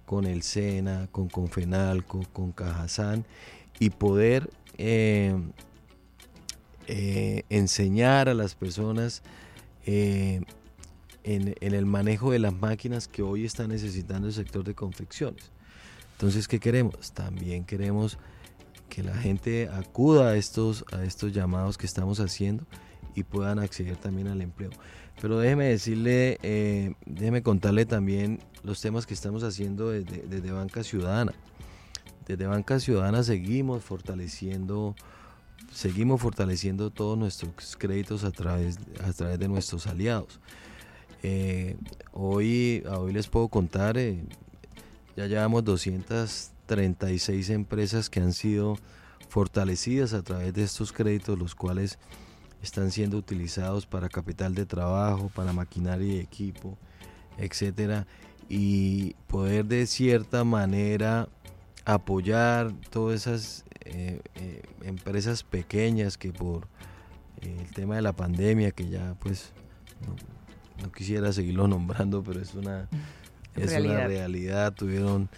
con 0.06 0.26
el 0.26 0.43
SENA, 0.43 1.08
con 1.12 1.30
Confenalco, 1.30 2.26
con 2.34 2.52
Cajazán 2.52 3.26
y 3.80 3.91
poder 3.91 4.50
eh, 4.78 5.34
eh, 6.88 7.43
enseñar 7.50 8.28
a 8.28 8.34
las 8.34 8.56
personas 8.56 9.24
en, 9.86 10.45
en, 11.24 11.56
el 11.62 11.86
manejo 11.86 12.32
de 12.32 12.39
las 12.39 12.54
máquinas 12.54 13.08
que 13.08 13.21
hoy 13.21 13.45
está 13.45 13.67
necesitando 13.67 14.28
el 14.28 14.34
sector 14.34 14.63
de 14.63 14.76
confecciones. 14.76 15.52
Entonces, 16.13 16.47
¿qué 16.47 16.60
queremos? 16.60 17.13
También 17.13 17.63
queremos 17.63 18.17
que 18.91 19.04
la 19.04 19.15
gente 19.15 19.69
acuda 19.69 20.32
a 20.32 20.36
estos, 20.36 20.84
a 20.91 21.06
estos 21.06 21.32
llamados 21.32 21.77
que 21.77 21.86
estamos 21.86 22.19
haciendo 22.19 22.65
y 23.15 23.23
puedan 23.23 23.58
acceder 23.58 23.95
también 23.95 24.27
al 24.27 24.41
empleo. 24.41 24.69
Pero 25.21 25.39
déjeme 25.39 25.67
decirle, 25.67 26.38
eh, 26.43 26.93
déjeme 27.06 27.41
contarle 27.41 27.86
también 27.86 28.39
los 28.63 28.82
temas 28.82 29.06
que 29.06 29.13
estamos 29.13 29.43
haciendo 29.43 29.91
desde, 29.91 30.51
Banca 30.51 30.84
Ciudadana. 30.84 31.32
Desde 32.27 32.45
Banca 32.47 32.82
Ciudadana 32.82 33.23
seguimos 33.23 33.82
fortaleciendo, 33.82 34.93
seguimos 35.71 36.19
fortaleciendo 36.19 36.89
todos 36.89 37.17
nuestros 37.17 37.77
créditos 37.77 38.25
a 38.25 38.32
través, 38.32 38.77
a 39.06 39.13
través 39.13 39.39
de 39.39 39.47
nuestros 39.47 39.88
aliados. 39.88 40.41
Eh, 41.23 41.77
hoy, 42.12 42.84
hoy 42.89 43.13
les 43.13 43.30
puedo 43.30 43.47
contar, 43.47 43.97
eh, 43.97 44.21
ya 45.15 45.27
llevamos 45.27 45.63
200 45.63 46.50
36 46.71 47.49
empresas 47.49 48.10
que 48.10 48.21
han 48.21 48.31
sido 48.31 48.77
fortalecidas 49.27 50.13
a 50.13 50.23
través 50.23 50.53
de 50.53 50.63
estos 50.63 50.93
créditos, 50.93 51.38
los 51.38 51.53
cuales 51.53 51.99
están 52.63 52.91
siendo 52.91 53.17
utilizados 53.17 53.86
para 53.86 54.07
capital 54.07 54.55
de 54.55 54.65
trabajo, 54.65 55.29
para 55.36 55.51
maquinaria 55.51 56.13
y 56.13 56.19
equipo, 56.19 56.77
etcétera, 57.38 58.07
y 58.47 59.15
poder 59.27 59.65
de 59.65 59.86
cierta 59.86 60.45
manera 60.45 61.27
apoyar 61.84 62.71
todas 62.89 63.27
esas 63.27 63.65
eh, 63.81 64.21
eh, 64.36 64.62
empresas 64.84 65.43
pequeñas 65.43 66.17
que 66.17 66.31
por 66.31 66.69
eh, 67.41 67.53
el 67.60 67.69
tema 67.73 67.97
de 67.97 68.01
la 68.01 68.13
pandemia, 68.13 68.71
que 68.71 68.88
ya 68.88 69.17
pues 69.19 69.51
no, 70.81 70.89
quisiera 70.93 71.34
seguirlo 71.34 71.67
nombrando, 71.67 72.23
pero 72.23 72.39
es 72.39 72.53
una, 72.53 72.88
es 73.57 73.73
una 73.73 74.07
realidad, 74.07 74.73
tuvieron 74.73 75.29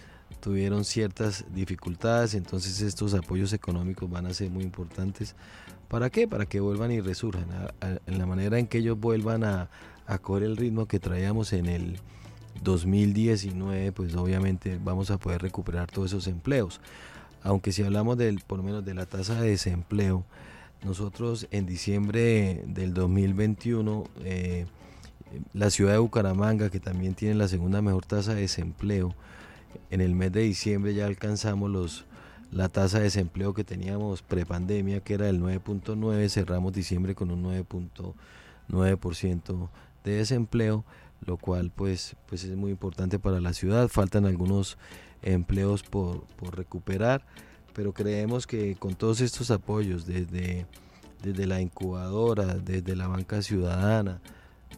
tuvieron 0.44 0.84
ciertas 0.84 1.46
dificultades, 1.54 2.34
entonces 2.34 2.82
estos 2.82 3.14
apoyos 3.14 3.54
económicos 3.54 4.10
van 4.10 4.26
a 4.26 4.34
ser 4.34 4.50
muy 4.50 4.62
importantes. 4.62 5.34
¿Para 5.88 6.10
qué? 6.10 6.28
Para 6.28 6.44
que 6.44 6.60
vuelvan 6.60 6.92
y 6.92 7.00
resurjan, 7.00 7.46
en 7.80 8.18
la 8.18 8.26
manera 8.26 8.58
en 8.58 8.66
que 8.66 8.76
ellos 8.76 9.00
vuelvan 9.00 9.42
a, 9.42 9.70
a 10.06 10.18
correr 10.18 10.50
el 10.50 10.58
ritmo 10.58 10.84
que 10.84 11.00
traíamos 11.00 11.54
en 11.54 11.64
el 11.64 11.96
2019, 12.62 13.92
pues 13.92 14.14
obviamente 14.16 14.78
vamos 14.84 15.10
a 15.10 15.16
poder 15.16 15.40
recuperar 15.40 15.90
todos 15.90 16.10
esos 16.10 16.26
empleos. 16.26 16.78
Aunque 17.42 17.72
si 17.72 17.82
hablamos 17.82 18.18
del, 18.18 18.40
por 18.46 18.58
lo 18.58 18.64
menos 18.64 18.84
de 18.84 18.92
la 18.92 19.06
tasa 19.06 19.40
de 19.40 19.48
desempleo, 19.48 20.26
nosotros 20.84 21.48
en 21.52 21.64
diciembre 21.64 22.64
del 22.66 22.92
2021, 22.92 24.04
eh, 24.24 24.66
la 25.54 25.70
ciudad 25.70 25.92
de 25.92 25.98
Bucaramanga, 25.98 26.68
que 26.68 26.80
también 26.80 27.14
tiene 27.14 27.34
la 27.34 27.48
segunda 27.48 27.80
mejor 27.80 28.04
tasa 28.04 28.34
de 28.34 28.42
desempleo, 28.42 29.14
en 29.90 30.00
el 30.00 30.14
mes 30.14 30.32
de 30.32 30.42
diciembre 30.42 30.94
ya 30.94 31.06
alcanzamos 31.06 31.70
los, 31.70 32.04
la 32.50 32.68
tasa 32.68 32.98
de 32.98 33.04
desempleo 33.04 33.54
que 33.54 33.64
teníamos 33.64 34.22
prepandemia, 34.22 35.00
que 35.00 35.14
era 35.14 35.26
del 35.26 35.40
9.9, 35.40 36.28
cerramos 36.28 36.72
diciembre 36.72 37.14
con 37.14 37.30
un 37.30 37.44
9.9% 37.44 39.68
de 40.04 40.12
desempleo, 40.12 40.84
lo 41.26 41.36
cual 41.36 41.70
pues, 41.74 42.16
pues 42.28 42.44
es 42.44 42.56
muy 42.56 42.70
importante 42.70 43.18
para 43.18 43.40
la 43.40 43.52
ciudad. 43.52 43.88
Faltan 43.88 44.26
algunos 44.26 44.78
empleos 45.22 45.82
por, 45.82 46.24
por 46.36 46.56
recuperar, 46.56 47.24
pero 47.72 47.92
creemos 47.92 48.46
que 48.46 48.76
con 48.76 48.94
todos 48.94 49.20
estos 49.20 49.50
apoyos, 49.50 50.06
desde, 50.06 50.66
desde 51.22 51.46
la 51.46 51.60
incubadora, 51.60 52.54
desde 52.54 52.94
la 52.94 53.08
banca 53.08 53.42
ciudadana, 53.42 54.20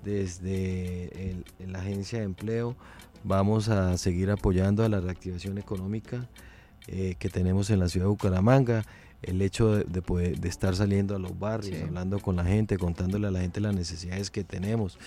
desde 0.05 1.43
la 1.67 1.81
agencia 1.81 2.21
de 2.21 2.25
empleo, 2.25 2.77
vamos 3.27 3.69
a 3.69 3.99
seguir 3.99 4.31
apoyando 4.31 4.85
a 4.85 4.89
la 4.89 5.01
reactivación 5.01 5.59
económica 5.59 6.29
eh, 6.87 7.17
que 7.19 7.29
tenemos 7.29 7.71
en 7.71 7.81
la 7.81 7.89
ciudad 7.89 8.07
de 8.07 8.11
Bucaramanga. 8.11 8.85
El 9.23 9.43
hecho 9.43 9.77
de, 9.77 10.03
poder, 10.03 10.39
de 10.39 10.49
estar 10.49 10.77
saliendo 10.77 11.17
a 11.17 11.19
los 11.19 11.37
barrios, 11.39 11.83
hablando 11.83 12.21
con 12.21 12.37
la 12.37 12.45
gente, 12.45 12.79
contándole 12.79 13.27
a 13.27 13.31
la 13.31 13.41
gente 13.41 13.61
las 13.61 13.75
necesidades 13.75 14.31
que 14.31 14.45
tenemos, 14.45 14.99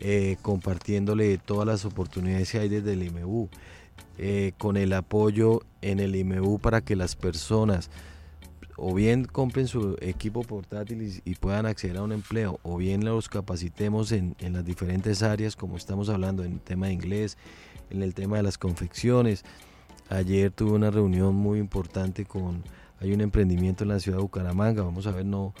eh, 0.00 0.36
compartiéndole 0.42 1.38
todas 1.38 1.66
las 1.66 1.84
oportunidades 1.84 2.50
que 2.50 2.58
hay 2.58 2.68
desde 2.68 2.92
el 2.92 3.04
IMEU, 3.04 3.48
eh, 4.18 4.52
con 4.58 4.76
el 4.76 4.92
apoyo 4.92 5.62
en 5.80 6.00
el 6.00 6.14
IMEU 6.16 6.58
para 6.58 6.82
que 6.82 6.96
las 6.96 7.16
personas 7.16 7.88
o 8.76 8.94
bien 8.94 9.24
compren 9.24 9.68
su 9.68 9.96
equipo 10.00 10.42
portátil 10.42 11.20
y, 11.24 11.34
puedan 11.34 11.66
acceder 11.66 11.98
a 11.98 12.02
un 12.02 12.12
empleo, 12.12 12.58
o 12.62 12.76
bien 12.76 13.04
los 13.04 13.28
capacitemos 13.28 14.12
en, 14.12 14.34
en, 14.38 14.52
las 14.52 14.64
diferentes 14.64 15.22
áreas, 15.22 15.56
como 15.56 15.76
estamos 15.76 16.08
hablando 16.08 16.44
en 16.44 16.52
el 16.52 16.60
tema 16.60 16.86
de 16.86 16.94
inglés, 16.94 17.36
en 17.90 18.02
el 18.02 18.14
tema 18.14 18.36
de 18.36 18.42
las 18.42 18.58
confecciones. 18.58 19.44
Ayer 20.08 20.50
tuve 20.50 20.72
una 20.72 20.90
reunión 20.90 21.34
muy 21.34 21.58
importante 21.58 22.24
con, 22.24 22.62
hay 23.00 23.12
un 23.12 23.20
emprendimiento 23.20 23.84
en 23.84 23.88
la 23.88 24.00
ciudad 24.00 24.18
de 24.18 24.22
Bucaramanga, 24.22 24.82
vamos 24.82 25.06
a 25.06 25.12
ver, 25.12 25.24
no, 25.24 25.54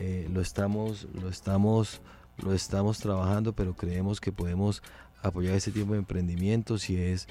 eh, 0.00 0.28
lo 0.32 0.40
estamos, 0.40 1.06
lo 1.12 1.28
estamos, 1.28 2.00
lo 2.38 2.52
estamos 2.52 2.98
trabajando, 2.98 3.54
pero 3.54 3.74
creemos 3.74 4.20
que 4.20 4.32
podemos 4.32 4.82
apoyar 5.22 5.54
este 5.54 5.70
tipo 5.70 5.92
de 5.92 5.98
emprendimientos 5.98 6.90
y 6.90 6.96
es 6.96 7.28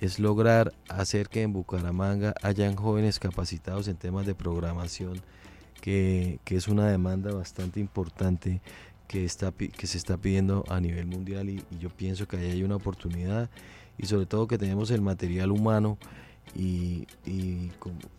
es 0.00 0.18
lograr 0.18 0.72
hacer 0.88 1.28
que 1.28 1.42
en 1.42 1.52
Bucaramanga 1.52 2.34
hayan 2.42 2.76
jóvenes 2.76 3.18
capacitados 3.18 3.88
en 3.88 3.96
temas 3.96 4.26
de 4.26 4.34
programación, 4.34 5.20
que, 5.80 6.38
es 6.46 6.68
una 6.68 6.88
demanda 6.88 7.32
bastante 7.32 7.80
importante 7.80 8.60
que, 9.06 9.24
está, 9.24 9.52
que 9.52 9.86
se 9.86 9.98
está 9.98 10.16
pidiendo 10.16 10.64
a 10.68 10.80
nivel 10.80 11.06
mundial 11.06 11.48
y, 11.48 11.64
yo 11.80 11.90
pienso 11.90 12.26
que 12.28 12.36
ahí 12.36 12.50
hay 12.50 12.62
una 12.62 12.76
oportunidad 12.76 13.50
y 13.96 14.06
sobre 14.06 14.26
todo 14.26 14.46
que 14.46 14.58
tenemos 14.58 14.90
el 14.90 15.00
material 15.00 15.50
humano 15.50 15.98
y, 16.54 17.06
y, 17.26 17.70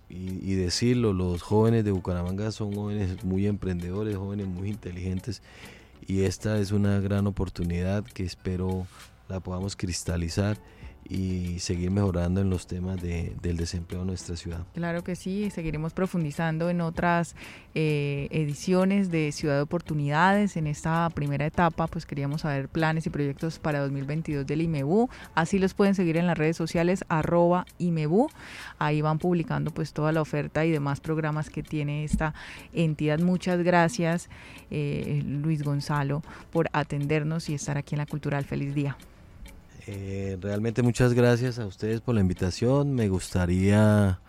y, 0.09 0.55
decirlo, 0.55 1.13
los 1.13 1.41
jóvenes 1.41 1.85
de 1.85 1.91
Bucaramanga 1.91 2.51
son 2.51 2.73
jóvenes 2.73 3.23
muy 3.23 3.47
emprendedores, 3.47 4.17
jóvenes 4.17 4.47
muy 4.47 4.69
inteligentes 4.69 5.41
y 6.07 6.23
esta 6.23 6.59
es 6.59 6.71
una 6.71 6.99
gran 6.99 7.27
oportunidad 7.27 8.03
que 8.03 8.23
espero 8.23 8.87
la 9.27 9.39
podamos 9.39 9.75
cristalizar 9.75 10.57
y 11.09 11.57
seguir 11.59 11.89
mejorando 11.89 12.39
en 12.39 12.51
los 12.51 12.67
temas 12.67 13.01
de, 13.01 13.35
del 13.41 13.57
desempleo 13.57 14.01
en 14.01 14.07
nuestra 14.07 14.35
ciudad. 14.35 14.59
Claro 14.75 15.03
que 15.03 15.15
sí, 15.15 15.49
seguiremos 15.49 15.91
profundizando 15.93 16.69
en 16.69 16.81
otras 16.81 17.35
eh, 17.73 18.27
ediciones 18.29 19.09
de 19.09 19.31
Ciudad 19.31 19.55
de 19.55 19.61
Oportunidades. 19.61 20.55
En 20.55 20.67
esta 20.67 21.09
primera 21.09 21.47
etapa, 21.47 21.87
pues 21.87 22.05
queríamos 22.05 22.41
saber 22.41 22.69
planes 22.69 23.07
y 23.07 23.09
proyectos 23.09 23.57
para 23.57 23.79
2022 23.79 24.45
del 24.45 24.61
IMEBU. 24.61 25.09
Así 25.33 25.57
los 25.57 25.73
pueden 25.73 25.95
seguir 25.95 26.15
en 26.15 26.27
las 26.27 26.37
redes 26.37 26.55
sociales 26.55 27.03
arroba 27.09 27.65
IMEBU. 27.79 28.29
Ahí 28.77 29.01
van 29.01 29.17
publicando 29.17 29.71
pues 29.71 29.93
toda 29.93 30.11
la 30.11 30.21
oferta 30.21 30.63
y 30.63 30.71
demás 30.71 30.99
programas 30.99 31.49
que 31.49 31.63
tiene 31.63 32.03
esta 32.03 32.35
entidad. 32.71 33.17
Muchas 33.17 33.63
gracias, 33.63 34.29
eh, 34.69 35.23
Luis 35.25 35.63
Gonzalo, 35.63 36.21
por 36.51 36.69
atendernos 36.71 37.49
y 37.49 37.55
estar 37.55 37.79
aquí 37.79 37.95
en 37.95 37.99
la 37.99 38.05
Cultural. 38.05 38.45
Feliz 38.45 38.75
día. 38.75 38.95
Eh, 39.91 40.37
realmente 40.39 40.83
muchas 40.83 41.15
gracias 41.15 41.57
a 41.57 41.65
ustedes 41.65 41.99
por 41.99 42.13
la 42.13 42.21
invitación. 42.21 42.93
Me 42.93 43.09
gustaría 43.09 44.19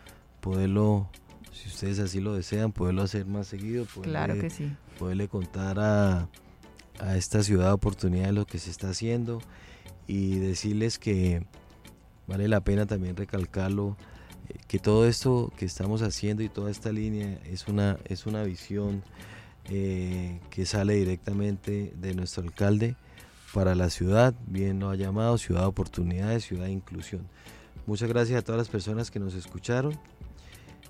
poderlo, 0.40 1.10
si 1.52 1.68
ustedes 1.68 1.98
así 1.98 2.18
lo 2.18 2.32
desean, 2.32 2.72
poderlo 2.72 3.02
hacer 3.02 3.26
más 3.26 3.48
seguido. 3.48 3.84
Poderle, 3.84 4.10
claro 4.10 4.40
que 4.40 4.48
sí. 4.48 4.72
Poderle 4.98 5.28
contar 5.28 5.78
a, 5.78 6.28
esta 7.14 7.42
ciudad 7.42 7.74
oportunidad 7.74 8.26
de 8.26 8.32
lo 8.32 8.46
que 8.46 8.58
se 8.58 8.70
está 8.70 8.88
haciendo 8.88 9.42
y 10.06 10.38
decirles 10.38 10.98
que 10.98 11.42
vale 12.26 12.48
la 12.48 12.62
pena 12.62 12.86
también 12.86 13.16
recalcarlo 13.16 13.96
eh, 14.48 14.54
que 14.66 14.78
todo 14.78 15.06
esto 15.06 15.52
que 15.58 15.66
estamos 15.66 16.00
haciendo 16.00 16.42
y 16.42 16.48
toda 16.48 16.70
esta 16.70 16.90
línea 16.90 17.38
es 17.44 17.68
una, 17.68 17.98
es 18.06 18.24
una 18.24 18.42
visión 18.44 19.02
eh, 19.68 20.40
que 20.50 20.64
sale 20.64 20.94
directamente 20.94 21.92
de 21.96 22.14
nuestro 22.14 22.42
alcalde 22.42 22.96
para 23.52 23.74
la 23.74 23.90
ciudad, 23.90 24.34
bien 24.46 24.80
lo 24.80 24.90
ha 24.90 24.96
llamado, 24.96 25.38
ciudad 25.38 25.62
de 25.62 25.66
oportunidades, 25.66 26.44
ciudad 26.44 26.66
de 26.66 26.72
inclusión. 26.72 27.26
Muchas 27.86 28.08
gracias 28.08 28.38
a 28.38 28.42
todas 28.42 28.58
las 28.58 28.68
personas 28.68 29.10
que 29.10 29.18
nos 29.18 29.34
escucharon. 29.34 29.98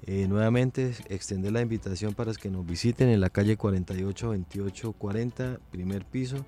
Eh, 0.07 0.27
nuevamente 0.29 0.95
extender 1.09 1.53
la 1.53 1.61
invitación 1.61 2.15
para 2.15 2.33
que 2.33 2.51
nos 2.51 2.67
visiten 2.67 3.09
en 3.11 3.21
la 3.21 3.29
calle 3.29 3.57
48 3.57 4.31
28 4.31 4.93
40, 4.93 5.59
primer 5.71 6.05
piso. 6.05 6.45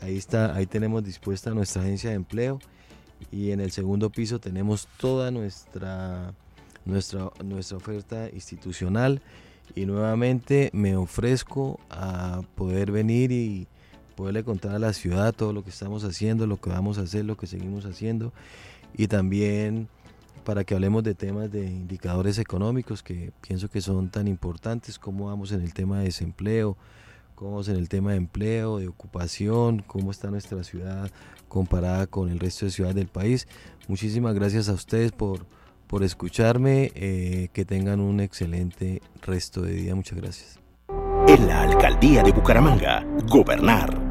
Ahí 0.00 0.16
está, 0.16 0.54
ahí 0.54 0.66
tenemos 0.66 1.04
dispuesta 1.04 1.50
nuestra 1.50 1.82
agencia 1.82 2.10
de 2.10 2.16
empleo 2.16 2.60
y 3.30 3.50
en 3.50 3.60
el 3.60 3.72
segundo 3.72 4.10
piso 4.10 4.38
tenemos 4.38 4.88
toda 4.98 5.30
nuestra 5.30 6.32
nuestra 6.84 7.30
nuestra 7.44 7.76
oferta 7.76 8.30
institucional 8.32 9.20
y 9.74 9.84
nuevamente 9.84 10.70
me 10.72 10.96
ofrezco 10.96 11.78
a 11.90 12.42
poder 12.54 12.90
venir 12.90 13.32
y 13.32 13.66
poderle 14.18 14.42
contar 14.42 14.74
a 14.74 14.80
la 14.80 14.92
ciudad 14.92 15.32
todo 15.32 15.52
lo 15.52 15.62
que 15.62 15.70
estamos 15.70 16.02
haciendo, 16.02 16.48
lo 16.48 16.56
que 16.56 16.70
vamos 16.70 16.98
a 16.98 17.02
hacer, 17.02 17.24
lo 17.24 17.36
que 17.36 17.46
seguimos 17.46 17.86
haciendo 17.86 18.32
y 18.96 19.06
también 19.06 19.86
para 20.42 20.64
que 20.64 20.74
hablemos 20.74 21.04
de 21.04 21.14
temas 21.14 21.52
de 21.52 21.66
indicadores 21.66 22.36
económicos 22.38 23.04
que 23.04 23.30
pienso 23.46 23.70
que 23.70 23.80
son 23.80 24.08
tan 24.10 24.26
importantes, 24.26 24.98
cómo 24.98 25.26
vamos 25.26 25.52
en 25.52 25.62
el 25.62 25.72
tema 25.72 25.98
de 25.98 26.06
desempleo, 26.06 26.76
cómo 27.36 27.52
vamos 27.52 27.68
en 27.68 27.76
el 27.76 27.88
tema 27.88 28.10
de 28.10 28.16
empleo, 28.16 28.78
de 28.78 28.88
ocupación, 28.88 29.84
cómo 29.86 30.10
está 30.10 30.32
nuestra 30.32 30.64
ciudad 30.64 31.12
comparada 31.46 32.08
con 32.08 32.28
el 32.28 32.40
resto 32.40 32.64
de 32.64 32.72
ciudades 32.72 32.96
del 32.96 33.06
país. 33.06 33.46
Muchísimas 33.86 34.34
gracias 34.34 34.68
a 34.68 34.72
ustedes 34.72 35.12
por, 35.12 35.46
por 35.86 36.02
escucharme, 36.02 36.90
eh, 36.96 37.50
que 37.52 37.64
tengan 37.64 38.00
un 38.00 38.18
excelente 38.18 39.00
resto 39.22 39.62
de 39.62 39.74
día, 39.74 39.94
muchas 39.94 40.18
gracias. 40.18 40.58
En 41.28 41.46
la 41.46 41.62
alcaldía 41.62 42.24
de 42.24 42.32
Bucaramanga, 42.32 43.06
gobernar 43.28 44.07